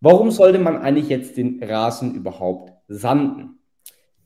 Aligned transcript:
Warum 0.00 0.30
sollte 0.30 0.58
man 0.58 0.78
eigentlich 0.78 1.10
jetzt 1.10 1.36
den 1.36 1.62
Rasen 1.62 2.14
überhaupt 2.14 2.72
sanden? 2.88 3.58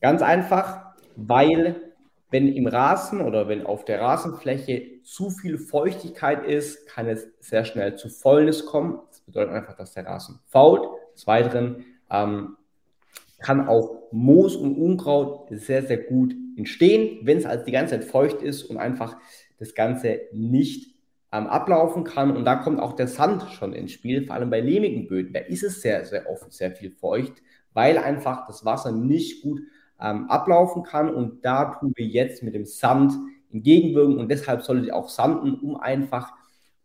Ganz 0.00 0.22
einfach, 0.22 0.94
weil 1.16 1.94
wenn 2.30 2.48
im 2.48 2.66
Rasen 2.66 3.20
oder 3.20 3.48
wenn 3.48 3.66
auf 3.66 3.84
der 3.84 4.00
Rasenfläche 4.00 5.02
zu 5.02 5.30
viel 5.30 5.58
Feuchtigkeit 5.58 6.44
ist, 6.44 6.86
kann 6.86 7.08
es 7.08 7.28
sehr 7.40 7.64
schnell 7.64 7.96
zu 7.96 8.08
Fäulnis 8.08 8.66
kommen. 8.66 9.00
Das 9.08 9.20
bedeutet 9.20 9.52
einfach, 9.52 9.76
dass 9.76 9.94
der 9.94 10.06
Rasen 10.06 10.40
fault. 10.46 10.88
Des 11.14 11.26
Weiteren 11.26 11.84
ähm, 12.10 12.56
kann 13.40 13.68
auch 13.68 14.02
Moos 14.12 14.54
und 14.56 14.76
Unkraut 14.76 15.48
sehr, 15.50 15.82
sehr 15.82 15.98
gut 15.98 16.34
entstehen, 16.56 17.18
wenn 17.22 17.38
es 17.38 17.46
also 17.46 17.64
die 17.64 17.72
ganze 17.72 17.98
Zeit 17.98 18.04
feucht 18.04 18.42
ist 18.42 18.62
und 18.64 18.76
einfach 18.76 19.16
das 19.58 19.74
Ganze 19.74 20.20
nicht 20.32 20.93
ähm, 21.34 21.48
ablaufen 21.48 22.04
kann. 22.04 22.36
Und 22.36 22.44
da 22.44 22.54
kommt 22.54 22.80
auch 22.80 22.92
der 22.92 23.08
Sand 23.08 23.42
schon 23.50 23.72
ins 23.72 23.90
Spiel, 23.90 24.24
vor 24.24 24.36
allem 24.36 24.50
bei 24.50 24.60
lehmigen 24.60 25.08
Böden. 25.08 25.32
Da 25.32 25.40
ist 25.40 25.64
es 25.64 25.82
sehr, 25.82 26.04
sehr 26.04 26.30
oft 26.30 26.52
sehr 26.52 26.70
viel 26.70 26.92
feucht, 26.92 27.32
weil 27.72 27.98
einfach 27.98 28.46
das 28.46 28.64
Wasser 28.64 28.92
nicht 28.92 29.42
gut 29.42 29.60
ähm, 30.00 30.30
ablaufen 30.30 30.84
kann. 30.84 31.12
Und 31.12 31.44
da 31.44 31.74
tun 31.74 31.92
wir 31.96 32.06
jetzt 32.06 32.44
mit 32.44 32.54
dem 32.54 32.66
Sand 32.66 33.12
entgegenwirken. 33.52 34.18
Und 34.18 34.28
deshalb 34.30 34.62
solltet 34.62 34.86
ihr 34.86 34.96
auch 34.96 35.08
sanden, 35.08 35.54
um 35.54 35.76
einfach 35.76 36.32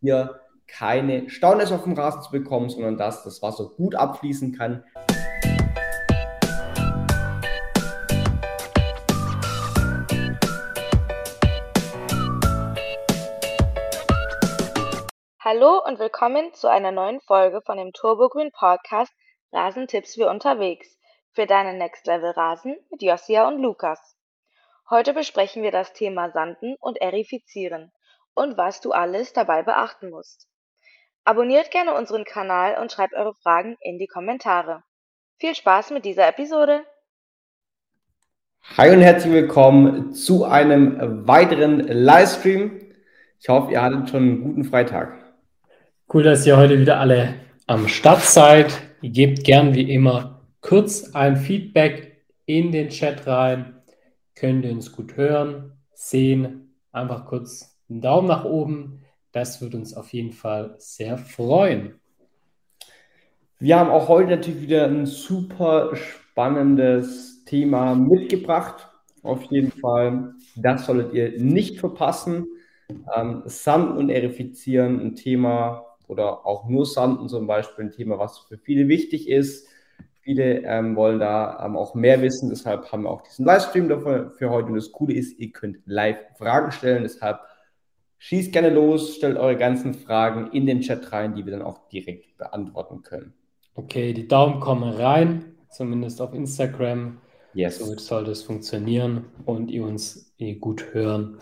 hier 0.00 0.40
keine 0.66 1.30
Staunässe 1.30 1.74
auf 1.74 1.84
dem 1.84 1.94
Rasen 1.94 2.22
zu 2.22 2.32
bekommen, 2.32 2.70
sondern 2.70 2.96
dass 2.96 3.22
das 3.22 3.42
Wasser 3.42 3.70
gut 3.76 3.94
abfließen 3.94 4.52
kann. 4.52 4.82
Hallo 15.52 15.82
und 15.84 15.98
willkommen 15.98 16.54
zu 16.54 16.68
einer 16.68 16.92
neuen 16.92 17.20
Folge 17.22 17.60
von 17.66 17.76
dem 17.76 17.92
Turbogrün 17.92 18.52
Podcast 18.52 19.12
Rasentipps 19.50 20.14
für 20.14 20.30
unterwegs 20.30 20.96
für 21.32 21.44
deinen 21.44 21.76
Next 21.76 22.06
Level 22.06 22.30
Rasen 22.30 22.76
mit 22.88 23.02
Josia 23.02 23.48
und 23.48 23.60
Lukas. 23.60 24.16
Heute 24.88 25.12
besprechen 25.12 25.64
wir 25.64 25.72
das 25.72 25.92
Thema 25.92 26.30
Sanden 26.30 26.76
und 26.78 27.00
Erifizieren 27.00 27.90
und 28.32 28.58
was 28.58 28.80
du 28.80 28.92
alles 28.92 29.32
dabei 29.32 29.64
beachten 29.64 30.10
musst. 30.10 30.46
Abonniert 31.24 31.72
gerne 31.72 31.94
unseren 31.94 32.24
Kanal 32.24 32.80
und 32.80 32.92
schreibt 32.92 33.14
eure 33.14 33.34
Fragen 33.34 33.76
in 33.80 33.98
die 33.98 34.06
Kommentare. 34.06 34.84
Viel 35.40 35.56
Spaß 35.56 35.90
mit 35.90 36.04
dieser 36.04 36.28
Episode! 36.28 36.84
Hi 38.76 38.90
und 38.92 39.00
herzlich 39.00 39.32
willkommen 39.32 40.12
zu 40.12 40.44
einem 40.44 41.26
weiteren 41.26 41.80
Livestream. 41.80 42.94
Ich 43.40 43.48
hoffe, 43.48 43.72
ihr 43.72 43.82
hattet 43.82 44.10
schon 44.10 44.22
einen 44.22 44.44
guten 44.44 44.62
Freitag. 44.62 45.19
Cool, 46.12 46.24
dass 46.24 46.44
ihr 46.44 46.56
heute 46.56 46.80
wieder 46.80 46.98
alle 46.98 47.36
am 47.68 47.86
Start 47.86 48.22
seid. 48.22 48.82
Gebt 49.00 49.44
gern 49.44 49.76
wie 49.76 49.94
immer 49.94 50.40
kurz 50.60 51.14
ein 51.14 51.36
Feedback 51.36 52.24
in 52.46 52.72
den 52.72 52.88
Chat 52.88 53.28
rein. 53.28 53.76
Könnt 54.34 54.64
ihr 54.64 54.72
uns 54.72 54.90
gut 54.90 55.16
hören, 55.16 55.70
sehen. 55.94 56.74
Einfach 56.90 57.26
kurz 57.26 57.78
einen 57.88 58.00
Daumen 58.00 58.26
nach 58.26 58.44
oben. 58.44 59.04
Das 59.30 59.62
wird 59.62 59.76
uns 59.76 59.94
auf 59.94 60.12
jeden 60.12 60.32
Fall 60.32 60.74
sehr 60.78 61.16
freuen. 61.16 62.00
Wir 63.60 63.78
haben 63.78 63.90
auch 63.90 64.08
heute 64.08 64.30
natürlich 64.30 64.62
wieder 64.62 64.86
ein 64.86 65.06
super 65.06 65.94
spannendes 65.94 67.44
Thema 67.44 67.94
mitgebracht. 67.94 68.88
Auf 69.22 69.44
jeden 69.44 69.70
Fall. 69.70 70.34
Das 70.56 70.86
solltet 70.86 71.12
ihr 71.12 71.40
nicht 71.40 71.78
verpassen. 71.78 72.48
Ähm, 73.14 73.44
Sand 73.46 73.96
und 73.96 74.10
Erifizieren, 74.10 74.98
ein 74.98 75.14
Thema, 75.14 75.86
oder 76.10 76.44
auch 76.44 76.68
nur 76.68 76.84
Sanden 76.84 77.28
zum 77.28 77.46
Beispiel 77.46 77.86
ein 77.86 77.92
Thema, 77.92 78.18
was 78.18 78.40
für 78.40 78.58
viele 78.58 78.88
wichtig 78.88 79.28
ist. 79.28 79.68
Viele 80.20 80.62
ähm, 80.64 80.96
wollen 80.96 81.18
da 81.18 81.64
ähm, 81.64 81.76
auch 81.76 81.94
mehr 81.94 82.20
wissen, 82.20 82.50
deshalb 82.50 82.92
haben 82.92 83.04
wir 83.04 83.10
auch 83.10 83.22
diesen 83.22 83.46
Livestream 83.46 83.88
dafür 83.88 84.30
für 84.30 84.50
heute. 84.50 84.68
Und 84.68 84.74
das 84.74 84.92
Coole 84.92 85.14
ist, 85.14 85.38
ihr 85.38 85.50
könnt 85.50 85.78
live 85.86 86.18
Fragen 86.36 86.72
stellen, 86.72 87.04
deshalb 87.04 87.38
schießt 88.18 88.52
gerne 88.52 88.70
los, 88.70 89.16
stellt 89.16 89.38
eure 89.38 89.56
ganzen 89.56 89.94
Fragen 89.94 90.50
in 90.52 90.66
den 90.66 90.80
Chat 90.80 91.10
rein, 91.12 91.34
die 91.34 91.46
wir 91.46 91.52
dann 91.52 91.62
auch 91.62 91.88
direkt 91.88 92.36
beantworten 92.36 93.02
können. 93.02 93.32
Okay, 93.74 94.12
die 94.12 94.28
Daumen 94.28 94.60
kommen 94.60 94.92
rein, 94.92 95.54
zumindest 95.70 96.20
auf 96.20 96.34
Instagram. 96.34 97.18
Yes. 97.54 97.78
So 97.78 97.96
sollte 97.96 98.32
es 98.32 98.42
funktionieren 98.42 99.24
und 99.46 99.70
ihr 99.70 99.84
uns 99.84 100.34
gut 100.60 100.92
hören 100.92 101.38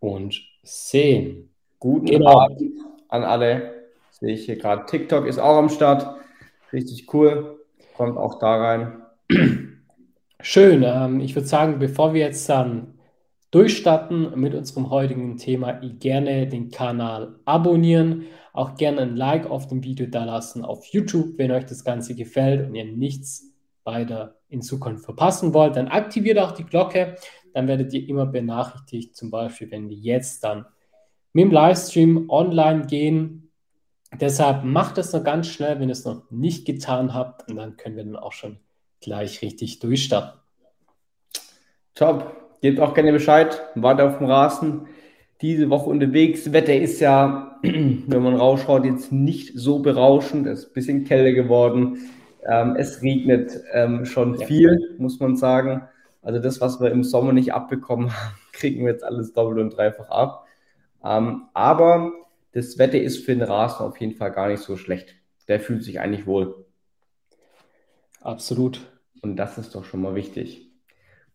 und 0.00 0.40
sehen. 0.62 1.50
Guten 1.78 2.06
genau. 2.06 2.40
Abend 2.40 2.62
an 3.08 3.24
alle. 3.24 3.81
Sehe 4.22 4.34
ich 4.34 4.44
hier 4.44 4.56
gerade. 4.56 4.86
TikTok 4.86 5.26
ist 5.26 5.40
auch 5.40 5.56
am 5.56 5.68
Start. 5.68 6.06
Richtig 6.72 7.12
cool. 7.12 7.58
Kommt 7.96 8.16
auch 8.16 8.38
da 8.38 8.54
rein. 8.54 9.02
Schön. 10.40 10.84
Ähm, 10.84 11.18
ich 11.18 11.34
würde 11.34 11.48
sagen, 11.48 11.80
bevor 11.80 12.14
wir 12.14 12.20
jetzt 12.20 12.48
dann 12.48 13.00
durchstarten 13.50 14.38
mit 14.38 14.54
unserem 14.54 14.90
heutigen 14.90 15.38
Thema, 15.38 15.72
gerne 15.98 16.46
den 16.46 16.70
Kanal 16.70 17.34
abonnieren. 17.46 18.26
Auch 18.52 18.76
gerne 18.76 19.00
ein 19.00 19.16
Like 19.16 19.50
auf 19.50 19.66
dem 19.66 19.82
Video 19.82 20.06
da 20.06 20.22
lassen 20.22 20.64
auf 20.64 20.86
YouTube, 20.86 21.36
wenn 21.36 21.50
euch 21.50 21.66
das 21.66 21.82
Ganze 21.82 22.14
gefällt 22.14 22.64
und 22.64 22.76
ihr 22.76 22.84
nichts 22.84 23.52
weiter 23.82 24.36
in 24.48 24.62
Zukunft 24.62 25.04
verpassen 25.04 25.52
wollt. 25.52 25.74
Dann 25.74 25.88
aktiviert 25.88 26.38
auch 26.38 26.52
die 26.52 26.64
Glocke. 26.64 27.16
Dann 27.54 27.66
werdet 27.66 27.92
ihr 27.92 28.08
immer 28.08 28.26
benachrichtigt, 28.26 29.16
zum 29.16 29.32
Beispiel, 29.32 29.68
wenn 29.72 29.88
wir 29.88 29.96
jetzt 29.96 30.44
dann 30.44 30.64
mit 31.32 31.46
dem 31.46 31.50
Livestream 31.50 32.30
online 32.30 32.86
gehen 32.86 33.42
Deshalb 34.20 34.64
macht 34.64 34.98
es 34.98 35.12
noch 35.12 35.24
ganz 35.24 35.48
schnell, 35.48 35.80
wenn 35.80 35.88
ihr 35.88 35.92
es 35.92 36.04
noch 36.04 36.30
nicht 36.30 36.66
getan 36.66 37.14
habt, 37.14 37.48
und 37.48 37.56
dann 37.56 37.76
können 37.76 37.96
wir 37.96 38.04
dann 38.04 38.16
auch 38.16 38.32
schon 38.32 38.58
gleich 39.00 39.42
richtig 39.42 39.78
durchstarten. 39.80 40.40
Top. 41.94 42.36
Gebt 42.62 42.78
auch 42.78 42.94
gerne 42.94 43.12
Bescheid. 43.12 43.60
Wart 43.74 44.00
auf 44.00 44.18
dem 44.18 44.28
Rasen. 44.28 44.86
Diese 45.40 45.68
Woche 45.68 45.90
unterwegs. 45.90 46.52
Wetter 46.52 46.74
ist 46.76 47.00
ja, 47.00 47.58
wenn 47.62 48.22
man 48.22 48.36
rausschaut, 48.36 48.84
jetzt 48.84 49.10
nicht 49.10 49.52
so 49.54 49.80
berauschend. 49.80 50.46
Es 50.46 50.60
ist 50.60 50.70
ein 50.70 50.74
bisschen 50.74 51.04
kälter 51.04 51.32
geworden. 51.32 51.98
Ähm, 52.48 52.76
es 52.76 53.02
regnet 53.02 53.60
ähm, 53.72 54.04
schon 54.04 54.38
ja. 54.38 54.46
viel, 54.46 54.94
muss 54.98 55.18
man 55.18 55.36
sagen. 55.36 55.82
Also 56.22 56.38
das, 56.38 56.60
was 56.60 56.80
wir 56.80 56.92
im 56.92 57.02
Sommer 57.02 57.32
nicht 57.32 57.52
abbekommen 57.52 58.12
haben, 58.16 58.36
kriegen 58.52 58.84
wir 58.84 58.92
jetzt 58.92 59.04
alles 59.04 59.32
doppelt 59.32 59.58
und 59.58 59.76
dreifach 59.76 60.08
ab. 60.08 60.46
Ähm, 61.04 61.48
aber 61.52 62.12
das 62.52 62.78
Wetter 62.78 63.00
ist 63.00 63.24
für 63.24 63.32
den 63.32 63.42
Rasen 63.42 63.86
auf 63.86 63.98
jeden 63.98 64.14
Fall 64.14 64.32
gar 64.32 64.48
nicht 64.48 64.62
so 64.62 64.76
schlecht. 64.76 65.16
Der 65.48 65.60
fühlt 65.60 65.82
sich 65.82 66.00
eigentlich 66.00 66.26
wohl. 66.26 66.66
Absolut. 68.20 68.80
Und 69.22 69.36
das 69.36 69.58
ist 69.58 69.74
doch 69.74 69.84
schon 69.84 70.02
mal 70.02 70.14
wichtig. 70.14 70.70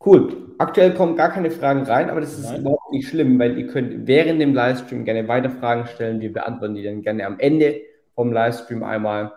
Cool. 0.03 0.53
Aktuell 0.59 0.93
kommen 0.93 1.15
gar 1.15 1.31
keine 1.31 1.49
Fragen 1.49 1.83
rein, 1.83 2.09
aber 2.09 2.21
das 2.21 2.37
ist 2.37 2.45
Nein. 2.45 2.61
überhaupt 2.61 2.91
nicht 2.91 3.07
schlimm, 3.07 3.39
weil 3.39 3.57
ihr 3.57 3.67
könnt 3.67 4.07
während 4.07 4.39
dem 4.39 4.53
Livestream 4.53 5.05
gerne 5.05 5.27
weiter 5.27 5.49
Fragen 5.49 5.87
stellen. 5.87 6.21
Wir 6.21 6.31
beantworten 6.31 6.75
die 6.75 6.83
dann 6.83 7.01
gerne 7.01 7.25
am 7.25 7.39
Ende 7.39 7.81
vom 8.13 8.31
Livestream 8.31 8.83
einmal. 8.83 9.33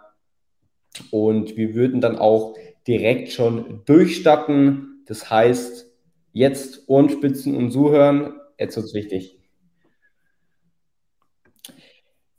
Und 1.11 1.57
wir 1.57 1.75
würden 1.75 2.01
dann 2.01 2.19
auch 2.19 2.57
direkt 2.87 3.31
schon 3.31 3.83
durchstarten. 3.87 5.03
Das 5.07 5.31
heißt, 5.31 5.91
jetzt 6.33 6.89
Ohrenspitzen 6.89 7.57
und 7.57 7.71
zuhören. 7.71 8.35
Jetzt 8.59 8.77
wird 8.77 8.87
es 8.87 8.95
wichtig. 8.95 9.40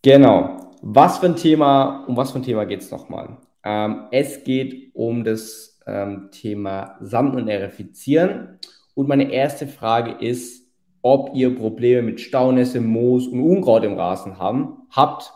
Genau. 0.04 0.72
Was 0.82 1.20
für 1.20 1.28
ein 1.28 1.36
Thema, 1.36 2.06
um 2.08 2.18
was 2.18 2.32
für 2.32 2.40
ein 2.40 2.44
Thema 2.44 2.66
geht 2.66 2.82
es 2.82 2.90
nochmal? 2.90 3.38
Ähm, 3.64 4.08
es 4.12 4.44
geht 4.44 4.96
um 4.96 5.24
das 5.24 5.80
ähm, 5.86 6.30
Thema 6.32 6.98
Sammlen 7.02 7.44
und 7.44 7.48
Erifizieren. 7.48 8.60
Und 8.96 9.08
meine 9.08 9.32
erste 9.32 9.68
Frage 9.68 10.26
ist, 10.26 10.68
ob 11.04 11.36
ihr 11.36 11.56
Probleme 11.56 12.02
mit 12.02 12.20
Staunässe, 12.20 12.82
Moos 12.82 13.28
und 13.28 13.42
Unkraut 13.42 13.84
im 13.84 13.94
Rasen 13.94 14.40
haben, 14.40 14.88
habt. 14.90 15.32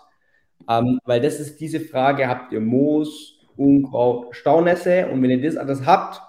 Ähm, 0.68 1.00
weil 1.06 1.22
das 1.22 1.40
ist 1.40 1.60
diese 1.60 1.80
Frage, 1.80 2.28
habt 2.28 2.52
ihr 2.52 2.60
Moos, 2.60 3.40
Unkraut, 3.56 4.36
Staunässe? 4.36 5.08
Und 5.10 5.22
wenn 5.22 5.30
ihr 5.30 5.42
das 5.44 5.58
alles 5.58 5.86
habt, 5.86 6.22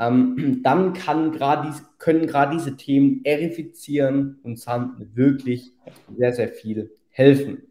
ähm, 0.00 0.60
dann 0.64 0.94
kann 0.94 1.30
dies, 1.64 1.84
können 1.98 2.26
gerade 2.26 2.56
diese 2.56 2.76
Themen 2.76 3.20
erifizieren 3.24 4.40
und 4.42 4.58
Sanden 4.58 5.14
wirklich 5.14 5.72
sehr, 6.16 6.32
sehr 6.32 6.48
viel 6.48 6.97
helfen. 7.18 7.64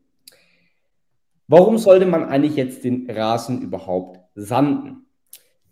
Warum 1.47 1.77
sollte 1.77 2.05
man 2.05 2.25
eigentlich 2.25 2.57
jetzt 2.57 2.83
den 2.83 3.09
Rasen 3.09 3.61
überhaupt 3.61 4.19
sanden? 4.35 5.05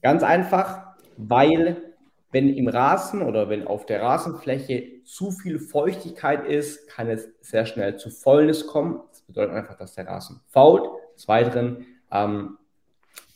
Ganz 0.02 0.24
einfach, 0.24 0.96
weil 1.18 1.94
wenn 2.32 2.50
im 2.50 2.70
Rasen 2.70 3.22
oder 3.22 3.50
wenn 3.50 3.68
auf 3.68 3.86
der 3.86 4.02
Rasenfläche 4.02 5.04
zu 5.04 5.32
viel 5.32 5.60
Feuchtigkeit 5.60 6.46
ist, 6.48 6.88
kann 6.88 7.10
es 7.10 7.30
sehr 7.42 7.66
schnell 7.66 7.98
zu 7.98 8.10
Fäulnis 8.10 8.66
kommen. 8.66 9.02
Das 9.12 9.22
bedeutet 9.22 9.56
einfach, 9.56 9.78
dass 9.78 9.96
der 9.96 10.08
Rasen 10.08 10.40
fault. 10.48 10.90
Des 11.16 11.28
Weiteren 11.28 11.86
ähm, 12.12 12.58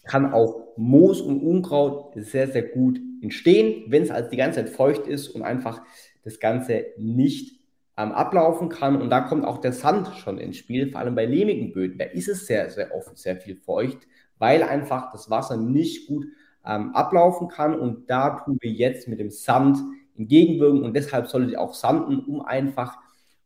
kann 0.06 0.34
auch 0.34 0.68
Moos 0.78 1.22
und 1.22 1.42
Unkraut 1.42 2.14
sehr, 2.16 2.48
sehr 2.48 2.64
gut 2.64 3.00
entstehen, 3.22 3.84
wenn 3.88 4.04
es 4.04 4.12
also 4.12 4.30
die 4.30 4.38
ganze 4.38 4.64
Zeit 4.64 4.70
feucht 4.70 5.08
ist 5.08 5.30
und 5.30 5.42
einfach 5.42 5.82
das 6.24 6.40
Ganze 6.40 6.86
nicht 6.98 7.59
ähm, 8.00 8.13
ablaufen 8.13 8.69
kann. 8.69 9.01
Und 9.01 9.10
da 9.10 9.19
kommt 9.19 9.46
auch 9.46 9.57
der 9.57 9.74
Sand 9.74 10.07
schon 10.16 10.38
ins 10.38 10.56
Spiel, 10.56 10.90
vor 10.90 11.01
allem 11.01 11.16
bei 11.16 11.25
lehmigen 11.25 11.74
Böden. 11.74 11.98
Da 11.98 12.06
ist 12.06 12.30
es 12.30 12.48
sehr, 12.48 12.69
sehr 12.69 12.96
oft 12.96 13.18
sehr 13.18 13.36
viel 13.36 13.57
feucht, 13.57 13.98
weil 14.38 14.63
einfach 14.63 15.12
das 15.12 15.30
Wasser 15.30 15.57
nicht 15.57 16.07
gut 16.07 16.25
ähm, 16.66 16.96
ablaufen 16.96 17.50
kann. 17.50 17.78
Und 17.78 18.10
da 18.10 18.40
tun 18.40 18.57
wir 18.62 18.72
jetzt 18.72 19.10
mit 19.10 19.19
dem 19.19 19.31
Sand 19.31 19.78
entgegenwirken 20.18 20.84
und 20.84 20.94
deshalb 20.96 21.28
solltet 21.28 21.51
ihr 21.51 21.62
auch 21.62 21.74
sanden, 21.74 22.19
um 22.19 22.42
einfach 22.42 22.98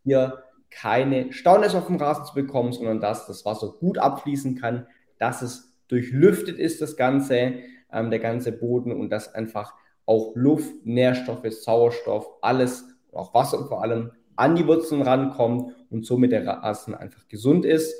hier 0.03 0.43
keine 0.69 1.31
Staunässe 1.33 1.77
auf 1.77 1.87
dem 1.87 1.97
Rasen 1.97 2.25
zu 2.25 2.33
bekommen, 2.35 2.73
sondern 2.73 2.99
dass 2.99 3.27
das 3.27 3.45
Wasser 3.45 3.73
gut 3.79 3.97
abfließen 3.97 4.55
kann, 4.59 4.87
dass 5.19 5.41
es 5.41 5.75
durchlüftet 5.87 6.57
ist, 6.57 6.81
das 6.81 6.95
Ganze, 6.95 7.53
ähm, 7.91 8.09
der 8.11 8.19
ganze 8.19 8.51
Boden 8.51 8.91
und 8.91 9.09
dass 9.09 9.33
einfach 9.33 9.73
auch 10.05 10.33
Luft, 10.35 10.85
Nährstoffe, 10.85 11.45
Sauerstoff, 11.49 12.27
alles, 12.41 12.85
auch 13.11 13.33
Wasser 13.33 13.67
vor 13.67 13.83
allem, 13.83 14.11
an 14.35 14.55
die 14.55 14.67
Wurzeln 14.67 15.01
rankommt 15.01 15.73
und 15.89 16.05
somit 16.05 16.31
der 16.31 16.45
Rasen 16.45 16.95
einfach 16.95 17.27
gesund 17.27 17.65
ist 17.65 17.93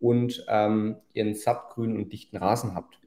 und 0.00 0.44
ähm, 0.48 0.96
einen 1.16 1.34
sattgrünen 1.34 1.96
und 1.96 2.12
dichten 2.12 2.36
Rasen 2.36 2.74
habt. 2.74 2.98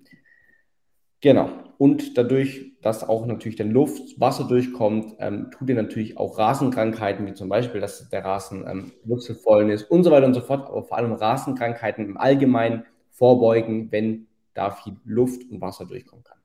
Genau. 1.22 1.50
Und 1.78 2.18
dadurch, 2.18 2.74
dass 2.81 3.08
auch 3.08 3.26
natürlich 3.26 3.58
dann 3.58 3.72
Luft, 3.72 4.20
Wasser 4.20 4.46
durchkommt, 4.46 5.16
ähm, 5.20 5.52
tut 5.52 5.68
ihr 5.70 5.76
natürlich 5.76 6.18
auch 6.18 6.38
Rasenkrankheiten, 6.38 7.26
wie 7.26 7.34
zum 7.34 7.50
Beispiel, 7.50 7.81
dass 7.81 8.10
der 8.10 8.24
Rasen 8.24 8.66
ähm, 8.68 8.92
wurzelvollen 9.04 9.70
ist 9.70 9.84
und 9.92 10.04
so 10.04 10.12
weiter 10.12 10.28
und 10.28 10.34
so 10.34 10.42
fort, 10.42 10.68
aber 10.68 10.84
vor 10.84 10.98
allem 10.98 11.12
Rasenkrankheiten 11.12 12.06
im 12.06 12.18
Allgemeinen 12.18 12.86
vorbeugen, 13.12 13.92
wenn 13.92 14.28
da 14.54 14.72
viel 14.72 14.96
Luft 15.04 15.50
und 15.50 15.60
Wasser 15.60 15.86
durchkommen 15.86 16.24
kann. 16.24 16.38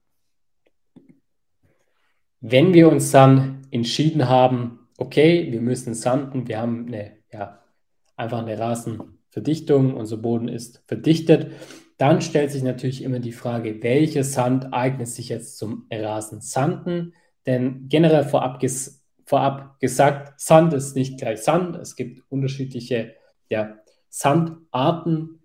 Wenn 2.40 2.75
wir 2.75 2.90
uns 2.90 3.10
dann 3.10 3.62
entschieden 3.70 4.28
haben, 4.28 4.83
okay, 4.99 5.50
wir 5.50 5.61
müssen 5.61 5.94
sanden, 5.94 6.49
wir 6.49 6.61
haben 6.61 6.87
eine, 6.87 7.12
ja, 7.32 7.61
einfach 8.17 8.38
eine 8.38 8.58
Rasenverdichtung, 8.58 9.94
unser 9.94 10.17
Boden 10.19 10.49
ist 10.49 10.82
verdichtet, 10.87 11.52
dann 11.96 12.20
stellt 12.20 12.50
sich 12.50 12.62
natürlich 12.62 13.02
immer 13.02 13.20
die 13.20 13.32
Frage, 13.32 13.82
welcher 13.82 14.25
Sand 14.25 14.73
eignet 14.73 15.08
sich 15.08 15.29
jetzt 15.29 15.58
zum 15.58 15.87
Rasensanden? 15.93 17.14
Denn 17.46 17.88
generell 17.88 18.25
vorab, 18.25 18.58
ges 18.58 19.05
vorab 19.26 19.79
gesagt, 19.81 20.41
Sand 20.41 20.75
ist 20.75 20.96
nicht 20.96 21.19
gleich 21.19 21.43
Sand. 21.43 21.76
Es 21.76 21.96
gibt 21.96 22.23
unterschiedliche 22.31 23.14
ja, 23.49 23.76
Sandarten. 24.08 25.43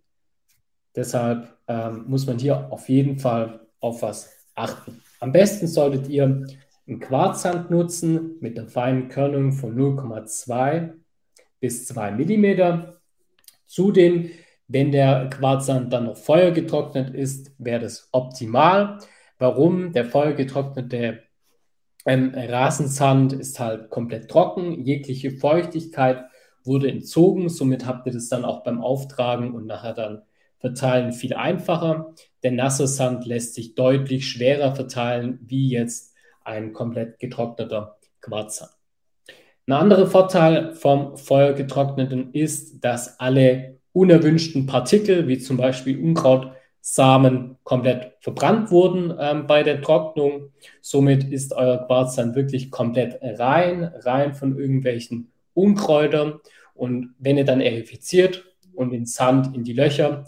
Deshalb 0.95 1.55
ähm, 1.67 2.05
muss 2.07 2.25
man 2.25 2.39
hier 2.39 2.71
auf 2.71 2.89
jeden 2.89 3.19
Fall 3.19 3.67
auf 3.79 4.01
was 4.01 4.31
achten. 4.55 5.01
Am 5.19 5.31
besten 5.31 5.67
solltet 5.67 6.09
ihr 6.09 6.45
einen 6.89 6.99
Quarzsand 6.99 7.71
nutzen 7.71 8.37
mit 8.41 8.57
einer 8.57 8.67
feinen 8.67 9.07
Körnung 9.09 9.51
von 9.51 9.77
0,2 9.77 10.93
bis 11.59 11.87
2 11.87 12.11
mm. 12.11 12.83
Zudem 13.65 14.31
wenn 14.69 14.91
der 14.91 15.29
Quarzsand 15.31 15.91
dann 15.91 16.05
noch 16.05 16.15
feuergetrocknet 16.15 17.13
ist, 17.13 17.51
wäre 17.57 17.81
das 17.81 18.07
optimal. 18.11 18.99
Warum? 19.39 19.93
Der 19.93 20.05
feuergetrocknete 20.05 21.23
ähm, 22.05 22.33
Rasensand 22.35 23.33
ist 23.33 23.59
halt 23.59 23.89
komplett 23.89 24.29
trocken. 24.29 24.85
Jegliche 24.85 25.31
Feuchtigkeit 25.31 26.23
wurde 26.63 26.87
entzogen. 26.87 27.49
Somit 27.49 27.87
habt 27.87 28.05
ihr 28.05 28.13
das 28.13 28.29
dann 28.29 28.45
auch 28.45 28.63
beim 28.63 28.79
Auftragen 28.79 29.55
und 29.55 29.65
nachher 29.65 29.95
dann 29.95 30.21
verteilen 30.59 31.13
viel 31.13 31.33
einfacher. 31.33 32.13
Der 32.43 32.51
nasse 32.51 32.85
Sand 32.85 33.25
lässt 33.25 33.55
sich 33.55 33.73
deutlich 33.73 34.29
schwerer 34.29 34.75
verteilen 34.75 35.39
wie 35.41 35.69
jetzt 35.69 36.08
ein 36.49 36.73
komplett 36.73 37.19
getrockneter 37.19 37.97
Quarzsand. 38.21 38.71
Ein 39.67 39.73
anderer 39.73 40.07
Vorteil 40.07 40.73
vom 40.73 41.15
feuergetrockneten 41.15 42.33
ist, 42.33 42.83
dass 42.83 43.19
alle 43.19 43.77
unerwünschten 43.93 44.65
Partikel, 44.65 45.27
wie 45.27 45.37
zum 45.37 45.57
Beispiel 45.57 46.03
Unkrautsamen, 46.03 47.57
komplett 47.63 48.13
verbrannt 48.19 48.71
wurden 48.71 49.13
ähm, 49.19 49.45
bei 49.45 49.61
der 49.61 49.81
Trocknung. 49.81 50.51
Somit 50.81 51.23
ist 51.23 51.53
euer 51.53 51.85
Quarz 51.85 52.15
dann 52.15 52.33
wirklich 52.33 52.71
komplett 52.71 53.19
rein, 53.21 53.83
rein 53.83 54.33
von 54.33 54.57
irgendwelchen 54.57 55.31
Unkräutern. 55.53 56.39
Und 56.73 57.13
wenn 57.19 57.37
ihr 57.37 57.45
dann 57.45 57.61
erifiziert 57.61 58.45
und 58.73 58.91
den 58.91 59.05
Sand 59.05 59.55
in 59.55 59.63
die 59.63 59.73
Löcher 59.73 60.25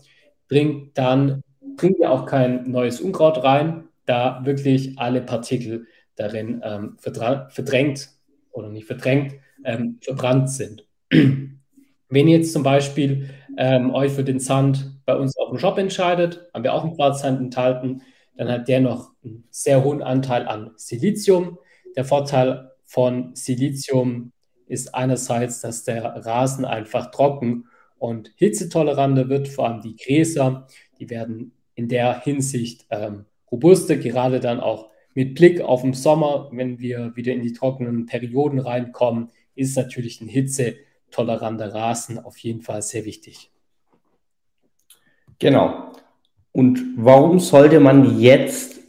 bringt, 0.48 0.98
dann 0.98 1.42
bringt 1.78 1.98
ihr 1.98 2.12
auch 2.12 2.28
kein 2.28 2.70
neues 2.70 3.02
Unkraut 3.02 3.44
rein, 3.44 3.86
da 4.06 4.42
wirklich 4.44 5.00
alle 5.00 5.22
Partikel 5.22 5.88
darin 6.16 6.62
ähm, 6.64 6.98
verdrängt 7.00 8.10
oder 8.52 8.70
nicht 8.70 8.88
verdrängt, 8.88 9.36
ähm, 9.64 9.98
verbrannt 10.02 10.50
sind. 10.50 10.86
Wenn 11.10 12.28
ihr 12.28 12.38
jetzt 12.38 12.54
zum 12.54 12.64
Beispiel 12.64 13.30
ähm, 13.58 13.94
euch 13.94 14.12
für 14.12 14.24
den 14.24 14.40
Sand 14.40 15.00
bei 15.06 15.16
uns 15.16 15.38
auf 15.38 15.50
dem 15.50 15.60
Shop 15.60 15.78
entscheidet, 15.78 16.50
haben 16.54 16.64
wir 16.64 16.74
auch 16.74 16.84
einen 16.84 16.96
Quarzsand 16.96 17.40
enthalten, 17.40 18.02
dann 18.36 18.50
hat 18.50 18.68
der 18.68 18.82
noch 18.82 19.12
einen 19.24 19.46
sehr 19.50 19.84
hohen 19.84 20.02
Anteil 20.02 20.48
an 20.48 20.72
Silizium. 20.76 21.58
Der 21.96 22.06
Vorteil 22.06 22.72
von 22.84 23.36
Silizium 23.36 24.32
ist 24.68 24.96
einerseits, 24.96 25.62
dass 25.62 25.84
der 25.84 26.04
Rasen 26.04 26.66
einfach 26.66 27.12
trocken 27.12 27.68
und 27.98 28.32
hitzetoleranter 28.36 29.30
wird, 29.30 29.48
vor 29.48 29.68
allem 29.68 29.82
die 29.82 29.96
Gräser, 29.96 30.68
die 31.00 31.10
werden 31.10 31.54
in 31.76 31.88
der 31.88 32.22
Hinsicht 32.22 32.86
ähm, 32.90 33.26
robuster, 33.52 33.98
gerade 33.98 34.40
dann 34.40 34.60
auch 34.60 34.91
mit 35.14 35.36
Blick 35.36 35.62
auf 35.62 35.82
den 35.82 35.94
Sommer, 35.94 36.50
wenn 36.52 36.80
wir 36.80 37.16
wieder 37.16 37.34
in 37.34 37.42
die 37.42 37.54
trockenen 37.54 38.06
Perioden 38.06 38.60
reinkommen, 38.60 39.30
ist 39.56 39.76
natürlich 39.76 40.22
ein 40.22 40.28
Hitze 40.28 40.76
toleranter 41.12 41.74
Rasen 41.74 42.20
auf 42.20 42.38
jeden 42.38 42.62
Fall 42.62 42.82
sehr 42.82 43.06
wichtig. 43.06 43.52
Genau. 45.40 45.92
Und 46.52 46.82
warum 46.98 47.40
sollte 47.40 47.80
man 47.80 48.20
jetzt 48.20 48.80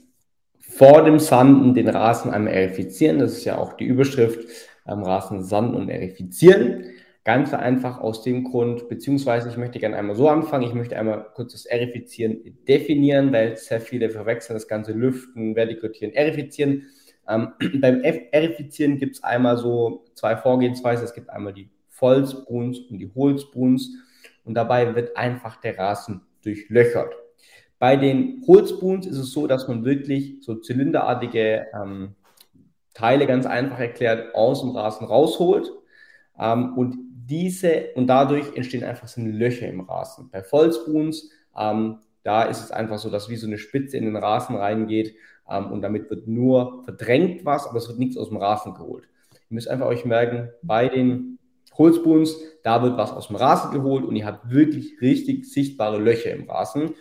vor 0.60 1.04
dem 1.04 1.19
Sanden 1.19 1.74
den 1.74 1.88
Rasen 1.88 2.30
einmal 2.30 2.54
erifizieren? 2.54 3.19
Das 3.19 3.32
ist 3.32 3.44
ja 3.44 3.58
auch 3.58 3.74
die 3.74 3.84
Überschrift 3.84 4.46
ähm, 4.86 5.02
Rasen 5.02 5.42
sanden 5.42 5.74
und 5.76 5.88
erifizieren. 5.88 6.84
Ganz 7.24 7.54
einfach 7.54 8.00
aus 8.00 8.22
dem 8.22 8.42
Grund, 8.42 8.88
beziehungsweise 8.88 9.48
ich 9.48 9.56
möchte 9.56 9.78
gerne 9.78 9.96
einmal 9.96 10.16
so 10.16 10.28
anfangen. 10.28 10.64
Ich 10.64 10.74
möchte 10.74 10.98
einmal 10.98 11.26
kurz 11.34 11.52
das 11.52 11.66
Erifizieren 11.66 12.58
definieren, 12.66 13.32
weil 13.32 13.56
sehr 13.56 13.80
viele 13.80 14.10
verwechseln 14.10 14.56
das 14.56 14.66
ganze 14.66 14.92
Lüften, 14.92 15.54
Vertikutieren, 15.54 16.12
Erifizieren. 16.14 16.88
Ähm, 17.28 17.52
beim 17.80 18.00
Erifizieren 18.02 18.98
gibt 18.98 19.16
es 19.16 19.22
einmal 19.22 19.56
so 19.56 20.04
zwei 20.14 20.36
Vorgehensweisen. 20.36 21.04
Es 21.04 21.14
gibt 21.14 21.30
einmal 21.30 21.52
die 21.52 21.70
Vollspuns 21.88 22.80
und 22.80 22.98
die 22.98 23.10
Hohlspuns 23.14 23.90
und 24.44 24.54
dabei 24.54 24.92
wird 24.96 25.16
einfach 25.16 25.60
der 25.60 25.78
Rasen 25.78 26.22
durchlöchert. 26.42 27.14
Bei 27.78 27.96
den 27.96 28.42
Hohlspuns 28.46 29.06
ist 29.06 29.19
es 29.19 29.32
so, 29.32 29.46
dass 29.46 29.69
man 29.69 29.84
wirklich 29.84 30.38
so 30.41 30.56
zylinderartige 30.56 31.67
ähm, 31.74 32.14
Teile 32.94 33.26
ganz 33.26 33.46
einfach 33.46 33.79
erklärt 33.79 34.34
aus 34.34 34.60
dem 34.60 34.70
Rasen 34.70 35.06
rausholt 35.06 35.70
ähm, 36.38 36.76
und 36.76 36.96
diese 37.26 37.91
und 37.94 38.06
dadurch 38.06 38.56
entstehen 38.56 38.84
einfach 38.84 39.08
so 39.08 39.20
Löcher 39.20 39.69
im 39.69 39.81
Rasen. 39.81 40.29
Bei 40.31 40.43
Vollspuns 40.43 41.31
ähm, 41.56 41.98
da 42.22 42.44
ist 42.44 42.62
es 42.62 42.70
einfach 42.70 42.98
so, 42.98 43.10
dass 43.10 43.29
wie 43.29 43.36
so 43.36 43.46
eine 43.46 43.58
Spitze 43.58 43.96
in 43.96 44.05
den 44.05 44.17
Rasen 44.17 44.56
reingeht 44.56 45.14
ähm, 45.48 45.72
und 45.72 45.82
damit 45.82 46.08
wird 46.10 46.29
nur 46.29 46.84
verdrängt 46.84 47.44
was, 47.44 47.67
aber 47.67 47.79
es 47.79 47.88
wird 47.88 47.98
nichts 47.98 48.17
aus 48.17 48.29
dem 48.29 48.36
Rasen 48.36 48.74
geholt. 48.74 49.05
Ihr 49.32 49.55
müsst 49.55 49.69
einfach 49.69 49.86
euch 49.86 50.05
merken, 50.05 50.50
bei 50.62 50.88
den 50.88 51.38
Holzbons, 51.76 52.36
da 52.62 52.82
wird 52.82 52.96
was 52.96 53.12
aus 53.12 53.29
dem 53.29 53.36
Rasen 53.36 53.72
geholt 53.72 54.05
und 54.05 54.14
ihr 54.14 54.26
habt 54.26 54.50
wirklich 54.50 55.00
richtig 55.00 55.50
sichtbare 55.50 55.98
Löcher 55.98 56.31
im 56.31 56.48
Rasen. 56.48 56.94